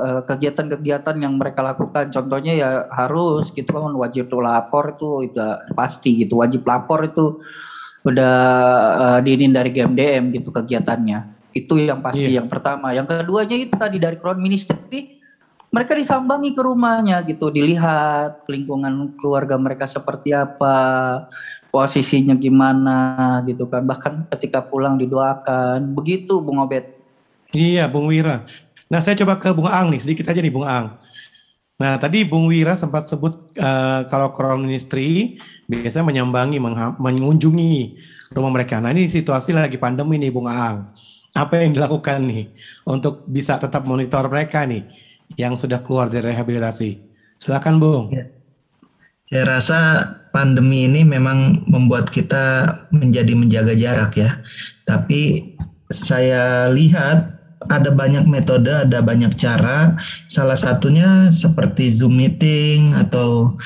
eh, 0.07 0.21
kegiatan-kegiatan 0.23 1.17
yang 1.19 1.35
mereka 1.35 1.67
lakukan 1.67 2.11
contohnya 2.15 2.53
ya 2.55 2.71
harus 2.95 3.51
gitu 3.51 3.75
kan 3.75 3.91
wajib 3.99 4.31
lapor 4.39 4.95
itu 4.95 5.27
udah 5.35 5.59
pasti 5.75 6.23
gitu 6.23 6.39
wajib 6.39 6.63
lapor 6.63 7.03
itu 7.07 7.35
udah 8.07 8.37
eh, 9.03 9.19
diinin 9.27 9.51
dari 9.51 9.75
GMDM 9.75 10.31
gitu 10.31 10.55
kegiatannya 10.55 11.27
itu 11.55 11.79
yang 11.79 12.03
pasti 12.03 12.35
yang 12.35 12.51
pertama 12.51 12.91
yang 12.91 13.07
keduanya 13.07 13.55
itu 13.55 13.79
tadi 13.79 14.03
dari 14.03 14.19
crowd 14.19 14.43
ministry 14.43 15.15
mereka 15.71 15.95
disambangi 15.95 16.51
ke 16.55 16.63
rumahnya 16.63 17.23
gitu 17.27 17.51
dilihat 17.51 18.43
lingkungan 18.51 19.15
keluarga 19.19 19.55
mereka 19.55 19.87
seperti 19.87 20.35
apa 20.35 21.23
posisinya 21.71 22.35
gimana 22.35 23.39
gitu 23.47 23.67
kan 23.71 23.87
bahkan 23.87 24.27
ketika 24.35 24.63
pulang 24.63 24.99
didoakan 24.99 25.95
begitu 25.95 26.43
Bung 26.43 26.59
Obed 26.59 26.95
Iya, 27.55 27.87
Bung 27.87 28.11
Wira. 28.11 28.43
Nah, 28.91 28.99
saya 28.99 29.15
coba 29.15 29.39
ke 29.39 29.55
Bung 29.55 29.71
Ang 29.71 29.95
nih, 29.95 30.03
sedikit 30.03 30.27
aja 30.27 30.43
nih 30.43 30.51
Bung 30.51 30.67
Ang. 30.67 30.91
Nah, 31.79 31.95
tadi 32.03 32.27
Bung 32.27 32.51
Wira 32.51 32.75
sempat 32.75 33.07
sebut 33.07 33.55
eh, 33.55 34.01
kalau 34.11 34.35
Crown 34.35 34.67
Ministry 34.67 35.39
biasanya 35.71 36.11
menyambangi, 36.11 36.59
mengunjungi 36.99 37.75
rumah 38.35 38.51
mereka. 38.51 38.83
Nah, 38.83 38.91
ini 38.91 39.07
situasi 39.07 39.55
lagi 39.55 39.79
pandemi 39.79 40.19
nih 40.19 40.35
Bung 40.35 40.51
Ang. 40.51 40.91
Apa 41.35 41.67
yang 41.67 41.75
dilakukan 41.75 42.31
nih 42.31 42.47
untuk 42.87 43.27
bisa 43.27 43.59
tetap 43.59 43.83
monitor 43.83 44.31
mereka 44.31 44.63
nih 44.63 44.87
yang 45.35 45.59
sudah 45.59 45.83
keluar 45.83 46.07
dari 46.07 46.31
rehabilitasi? 46.31 46.95
Silakan 47.43 47.83
Bung. 47.83 48.15
Saya 49.27 49.45
rasa 49.51 49.81
pandemi 50.31 50.87
ini 50.87 51.03
memang 51.03 51.67
membuat 51.67 52.15
kita 52.15 52.71
menjadi 52.95 53.35
menjaga 53.35 53.75
jarak 53.75 54.15
ya. 54.15 54.39
Tapi 54.87 55.55
saya 55.91 56.71
lihat 56.71 57.35
ada 57.73 57.91
banyak 57.91 58.31
metode, 58.31 58.71
ada 58.71 59.03
banyak 59.03 59.35
cara. 59.35 59.99
Salah 60.31 60.55
satunya 60.55 61.35
seperti 61.35 61.91
Zoom 61.91 62.15
meeting 62.21 62.95
atau 62.95 63.59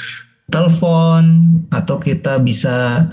telepon 0.49 1.53
atau 1.75 2.01
kita 2.01 2.41
bisa 2.41 3.05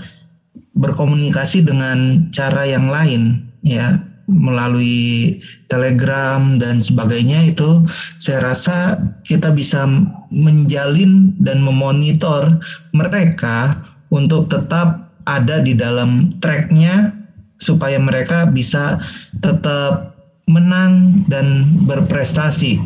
berkomunikasi 0.76 1.64
dengan 1.64 2.28
cara 2.32 2.64
yang 2.64 2.88
lain 2.88 3.44
ya 3.64 4.00
melalui 4.26 5.38
Telegram 5.70 6.58
dan 6.58 6.82
sebagainya 6.82 7.54
itu 7.54 7.86
saya 8.18 8.52
rasa 8.52 8.98
kita 9.22 9.54
bisa 9.54 9.86
menjalin 10.34 11.34
dan 11.38 11.62
memonitor 11.62 12.58
mereka 12.90 13.78
untuk 14.10 14.50
tetap 14.50 15.06
ada 15.26 15.62
di 15.62 15.74
dalam 15.74 16.34
tracknya 16.42 17.14
supaya 17.58 17.96
mereka 17.96 18.46
bisa 18.46 19.00
tetap 19.42 20.14
menang 20.46 21.26
dan 21.26 21.66
berprestasi 21.86 22.78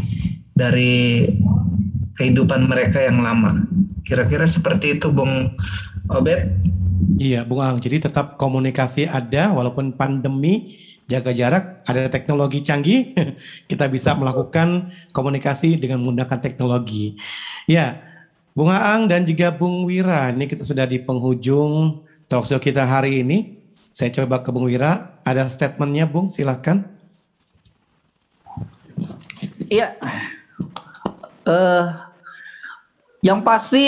dari 0.57 1.29
kehidupan 2.17 2.69
mereka 2.69 3.01
yang 3.01 3.21
lama. 3.21 3.65
Kira-kira 4.05 4.45
seperti 4.45 5.01
itu 5.01 5.09
Bung 5.13 5.53
Obed. 6.13 6.53
Iya, 7.21 7.45
Bung 7.45 7.61
Ang. 7.65 7.81
Jadi 7.81 8.09
tetap 8.09 8.37
komunikasi 8.37 9.09
ada 9.09 9.53
walaupun 9.53 9.93
pandemi, 9.93 10.77
jaga 11.11 11.35
jarak, 11.35 11.83
ada 11.83 12.07
teknologi 12.07 12.63
canggih, 12.63 13.11
kita 13.71 13.91
bisa 13.91 14.15
melakukan 14.15 14.95
komunikasi 15.11 15.75
dengan 15.75 15.99
menggunakan 16.07 16.39
teknologi. 16.39 17.19
Ya, 17.67 17.99
Bung 18.55 18.71
Aang 18.71 19.11
dan 19.11 19.27
juga 19.27 19.51
Bung 19.51 19.91
Wira, 19.91 20.31
ini 20.31 20.47
kita 20.47 20.63
sudah 20.63 20.87
di 20.87 21.03
penghujung 21.03 22.07
talkshow 22.31 22.63
kita 22.63 22.87
hari 22.87 23.27
ini. 23.27 23.59
Saya 23.91 24.15
coba 24.23 24.47
ke 24.47 24.55
Bung 24.55 24.71
Wira, 24.71 25.19
ada 25.27 25.51
statementnya 25.51 26.07
Bung, 26.07 26.31
silahkan. 26.31 26.87
Iya. 29.67 29.99
Eh, 31.47 31.87
yang 33.27 33.43
pasti 33.43 33.87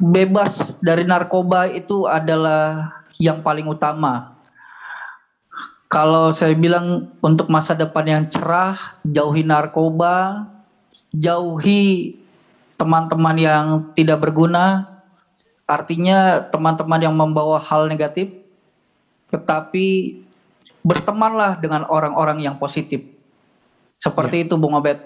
bebas 0.00 0.80
dari 0.80 1.04
narkoba 1.04 1.68
itu 1.68 2.08
adalah 2.08 2.88
yang 3.20 3.44
paling 3.44 3.68
utama. 3.68 4.29
Kalau 5.90 6.30
saya 6.30 6.54
bilang 6.54 7.10
untuk 7.18 7.50
masa 7.50 7.74
depan 7.74 8.06
yang 8.06 8.22
cerah, 8.30 8.78
jauhi 9.02 9.42
narkoba, 9.42 10.46
jauhi 11.10 12.14
teman-teman 12.78 13.34
yang 13.34 13.64
tidak 13.98 14.22
berguna, 14.22 14.86
artinya 15.66 16.46
teman-teman 16.46 17.00
yang 17.02 17.14
membawa 17.18 17.58
hal 17.58 17.90
negatif, 17.90 18.30
tetapi 19.34 20.14
bertemanlah 20.86 21.58
dengan 21.58 21.82
orang-orang 21.90 22.38
yang 22.38 22.54
positif. 22.54 23.02
Seperti 23.90 24.46
itu 24.46 24.54
Bung 24.54 24.78
Obed. 24.78 24.96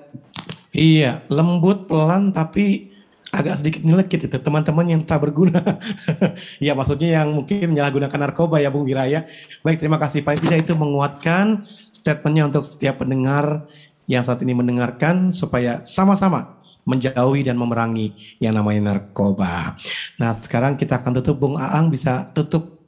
Iya, 0.77 1.25
lembut, 1.33 1.89
pelan, 1.89 2.29
tapi 2.29 2.93
agak 3.41 3.61
sedikit 3.63 3.83
nyelekit 3.83 4.31
itu 4.31 4.39
teman-teman 4.39 4.87
yang 4.87 5.01
tak 5.03 5.25
berguna. 5.25 5.59
ya 6.67 6.77
maksudnya 6.77 7.23
yang 7.23 7.35
mungkin 7.35 7.75
menyalahgunakan 7.75 8.19
narkoba 8.31 8.61
ya 8.61 8.71
Bung 8.71 8.87
Wiraya. 8.87 9.27
Baik, 9.65 9.83
terima 9.83 9.99
kasih. 9.99 10.23
Paling 10.23 10.41
tidak 10.45 10.69
itu 10.69 10.75
menguatkan 10.77 11.67
statementnya 11.91 12.51
untuk 12.51 12.63
setiap 12.69 13.01
pendengar 13.03 13.65
yang 14.05 14.21
saat 14.21 14.45
ini 14.45 14.53
mendengarkan 14.53 15.33
supaya 15.33 15.81
sama-sama 15.89 16.61
menjauhi 16.85 17.41
dan 17.49 17.57
memerangi 17.57 18.13
yang 18.39 18.55
namanya 18.55 18.93
narkoba. 18.93 19.75
Nah 20.21 20.31
sekarang 20.37 20.77
kita 20.77 21.01
akan 21.01 21.21
tutup 21.21 21.41
Bung 21.41 21.57
Aang 21.57 21.89
bisa 21.89 22.29
tutup 22.37 22.85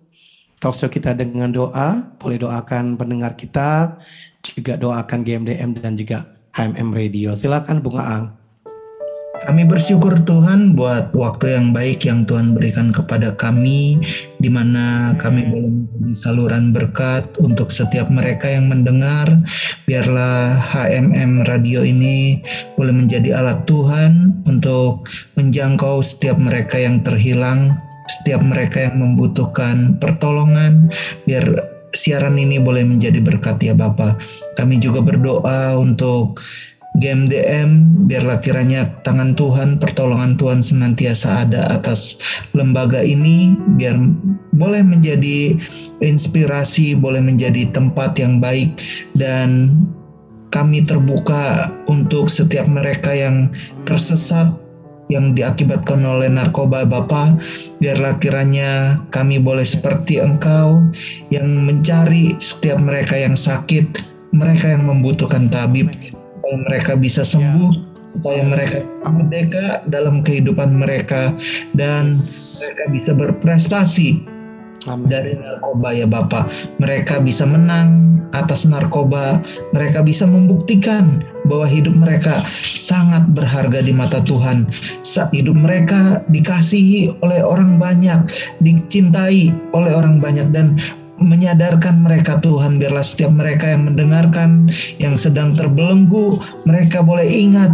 talkshow 0.61 0.92
kita 0.92 1.16
dengan 1.16 1.49
doa. 1.49 2.05
Boleh 2.20 2.36
doakan 2.36 3.01
pendengar 3.01 3.34
kita, 3.34 3.97
juga 4.44 4.76
doakan 4.76 5.24
GMDM 5.24 5.70
dan 5.80 5.97
juga 5.97 6.28
HMM 6.53 6.92
Radio. 6.92 7.32
Silakan 7.32 7.80
Bung 7.80 7.97
Aang. 7.97 8.36
Kami 9.45 9.68
bersyukur 9.68 10.16
Tuhan 10.24 10.72
buat 10.72 11.12
waktu 11.12 11.53
yang 11.53 11.76
baik 11.76 12.09
yang 12.09 12.24
Tuhan 12.24 12.57
berikan 12.57 12.89
kepada 12.89 13.37
kami, 13.37 14.01
di 14.41 14.49
mana 14.49 15.12
kami 15.20 15.45
boleh 15.45 15.68
menjadi 15.68 16.14
saluran 16.16 16.72
berkat 16.72 17.28
untuk 17.37 17.68
setiap 17.68 18.09
mereka 18.09 18.49
yang 18.49 18.72
mendengar. 18.72 19.28
Biarlah 19.84 20.57
HMM 20.57 21.45
Radio 21.45 21.84
ini 21.84 22.41
boleh 22.80 22.97
menjadi 22.97 23.37
alat 23.37 23.68
Tuhan 23.68 24.41
untuk 24.49 25.05
menjangkau 25.37 26.01
setiap 26.01 26.41
mereka 26.41 26.80
yang 26.80 27.05
terhilang, 27.05 27.76
setiap 28.09 28.41
mereka 28.41 28.89
yang 28.89 29.05
membutuhkan 29.05 30.01
pertolongan. 30.01 30.89
Biar 31.28 31.45
siaran 31.93 32.41
ini 32.41 32.57
boleh 32.57 32.84
menjadi 32.84 33.20
berkat 33.20 33.61
ya 33.61 33.76
Bapak. 33.76 34.20
Kami 34.57 34.80
juga 34.80 35.05
berdoa 35.05 35.76
untuk 35.76 36.41
GMDM, 36.97 38.03
biarlah 38.09 38.40
kiranya 38.40 38.88
tangan 39.05 39.36
Tuhan, 39.36 39.76
pertolongan 39.76 40.40
Tuhan 40.40 40.64
senantiasa 40.64 41.44
ada 41.44 41.68
atas 41.68 42.16
lembaga 42.57 43.05
ini, 43.05 43.53
biar 43.76 44.01
boleh 44.57 44.80
menjadi 44.80 45.61
inspirasi, 46.01 46.97
boleh 46.97 47.20
menjadi 47.20 47.68
tempat 47.76 48.16
yang 48.16 48.40
baik, 48.40 48.80
dan 49.12 49.76
kami 50.57 50.80
terbuka 50.88 51.68
untuk 51.84 52.32
setiap 52.32 52.64
mereka 52.64 53.12
yang 53.12 53.53
tersesat, 53.84 54.57
yang 55.12 55.36
diakibatkan 55.36 56.01
oleh 56.03 56.32
narkoba 56.32 56.88
Bapa, 56.88 57.36
biarlah 57.78 58.16
kiranya 58.18 58.99
kami 59.12 59.36
boleh 59.36 59.68
seperti 59.68 60.18
Engkau 60.18 60.82
yang 61.28 61.47
mencari 61.62 62.34
setiap 62.40 62.80
mereka 62.80 63.20
yang 63.20 63.36
sakit, 63.36 63.84
mereka 64.32 64.74
yang 64.74 64.88
membutuhkan 64.88 65.47
tabib, 65.53 65.92
supaya 66.47 66.62
mereka 66.62 66.94
bisa 66.94 67.26
sembuh, 67.26 67.70
supaya 68.14 68.47
mereka 68.47 68.78
merdeka 69.03 69.82
dalam 69.90 70.22
kehidupan 70.22 70.78
mereka 70.78 71.34
dan 71.74 72.14
mereka 72.62 72.84
bisa 72.94 73.11
berprestasi 73.18 74.22
dari 75.11 75.34
narkoba 75.34 75.90
ya 75.90 76.07
Bapak. 76.07 76.47
Mereka 76.78 77.18
bisa 77.26 77.42
menang 77.42 78.22
atas 78.30 78.62
narkoba, 78.62 79.42
mereka 79.74 80.07
bisa 80.07 80.22
membuktikan 80.22 81.26
bahwa 81.51 81.66
hidup 81.66 81.99
mereka 81.99 82.47
sangat 82.62 83.26
berharga 83.34 83.82
di 83.82 83.90
mata 83.90 84.22
Tuhan. 84.22 84.70
Hidup 85.34 85.59
mereka 85.59 86.22
dikasihi 86.30 87.11
oleh 87.26 87.42
orang 87.42 87.82
banyak, 87.82 88.30
dicintai 88.62 89.51
oleh 89.74 89.90
orang 89.90 90.22
banyak 90.22 90.47
dan 90.55 90.78
menyadarkan 91.20 92.04
mereka 92.04 92.38
Tuhan 92.44 92.76
biarlah 92.76 93.04
setiap 93.04 93.32
mereka 93.32 93.72
yang 93.72 93.88
mendengarkan 93.88 94.68
yang 95.00 95.16
sedang 95.16 95.56
terbelenggu 95.56 96.40
mereka 96.68 97.00
boleh 97.00 97.24
ingat 97.24 97.72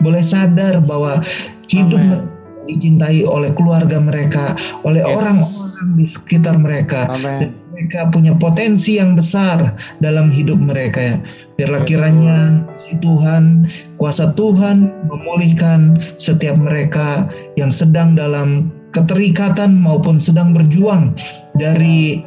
boleh 0.00 0.22
sadar 0.22 0.80
bahwa 0.80 1.20
hidup 1.68 2.00
Amen. 2.00 2.24
dicintai 2.68 3.24
oleh 3.28 3.52
keluarga 3.56 4.00
mereka 4.00 4.56
oleh 4.88 5.04
orang-orang 5.04 5.44
yes. 5.44 5.96
di 5.96 6.06
sekitar 6.06 6.56
mereka 6.56 7.08
Amen. 7.12 7.38
dan 7.44 7.50
mereka 7.76 8.10
punya 8.10 8.32
potensi 8.34 8.98
yang 8.98 9.14
besar 9.14 9.76
dalam 10.00 10.32
hidup 10.32 10.58
mereka 10.58 11.00
ya 11.00 11.16
biarlah 11.60 11.82
yes. 11.84 11.88
kiranya 11.90 12.36
si 12.80 12.96
Tuhan 13.04 13.68
kuasa 14.00 14.32
Tuhan 14.32 14.88
memulihkan 15.10 16.00
setiap 16.16 16.56
mereka 16.56 17.28
yang 17.60 17.68
sedang 17.68 18.16
dalam 18.16 18.72
keterikatan 18.96 19.76
maupun 19.76 20.16
sedang 20.16 20.56
berjuang 20.56 21.12
dari 21.60 22.24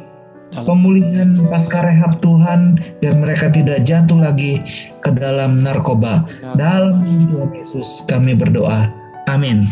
pemulihan 0.60 1.48
pasca 1.48 1.80
rehab 1.80 2.20
Tuhan 2.20 2.76
biar 3.00 3.16
mereka 3.16 3.48
tidak 3.48 3.88
jatuh 3.88 4.20
lagi 4.20 4.60
ke 5.00 5.10
dalam 5.16 5.64
narkoba. 5.64 6.28
Dalam 6.60 7.04
Tuhan 7.32 7.50
Yesus 7.56 8.04
kami 8.04 8.36
berdoa. 8.36 8.92
Amin. 9.32 9.68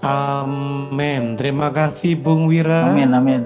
Amin. 0.00 1.36
Terima 1.36 1.68
kasih 1.74 2.16
Bung 2.16 2.48
Wira. 2.48 2.88
Amin, 2.88 3.12
amin. 3.12 3.42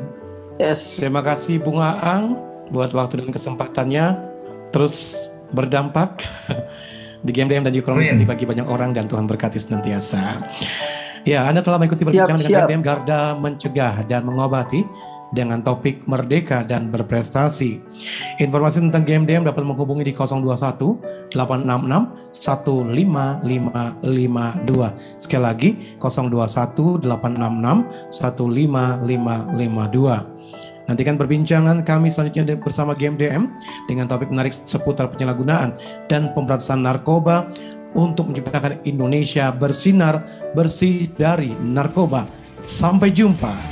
Yes. 0.60 1.00
Terima 1.00 1.24
kasih 1.24 1.58
Bung 1.58 1.80
Aang 1.80 2.36
buat 2.70 2.92
waktu 2.92 3.24
dan 3.24 3.30
kesempatannya 3.34 4.06
terus 4.72 5.28
berdampak 5.52 6.24
di 7.26 7.30
game 7.30 7.48
DM 7.48 7.64
dan 7.64 7.72
juga 7.72 7.96
bagi 8.26 8.44
banyak 8.48 8.66
orang 8.66 8.96
dan 8.96 9.08
Tuhan 9.08 9.28
berkati 9.28 9.60
senantiasa. 9.60 10.42
Ya, 11.22 11.46
Anda 11.46 11.62
telah 11.62 11.78
mengikuti 11.78 12.02
perbincangan 12.02 12.42
dengan 12.42 12.66
GMDM 12.66 12.82
Garda 12.82 13.38
mencegah 13.38 14.02
dan 14.10 14.26
mengobati 14.26 14.82
dengan 15.32 15.64
topik 15.64 16.04
merdeka 16.04 16.60
dan 16.62 16.92
berprestasi. 16.92 17.80
Informasi 18.38 18.80
tentang 18.88 19.04
GMDM 19.08 19.44
dapat 19.48 19.64
menghubungi 19.64 20.04
di 20.04 20.12
021 20.14 21.32
866 21.32 22.32
15552. 22.32 25.20
Sekali 25.20 25.42
lagi 25.42 25.76
021 25.98 27.00
866 27.00 28.12
15552. 28.12 30.32
Nantikan 30.82 31.14
perbincangan 31.14 31.86
kami 31.86 32.10
selanjutnya 32.10 32.58
bersama 32.58 32.92
GMDM 32.92 33.48
dengan 33.86 34.10
topik 34.10 34.28
menarik 34.28 34.52
seputar 34.66 35.08
penyalahgunaan 35.14 35.78
dan 36.10 36.34
pemberantasan 36.34 36.82
narkoba 36.82 37.46
untuk 37.94 38.32
menciptakan 38.32 38.82
Indonesia 38.82 39.54
bersinar 39.54 40.26
bersih 40.52 41.06
dari 41.14 41.54
narkoba. 41.62 42.26
Sampai 42.66 43.14
jumpa. 43.14 43.71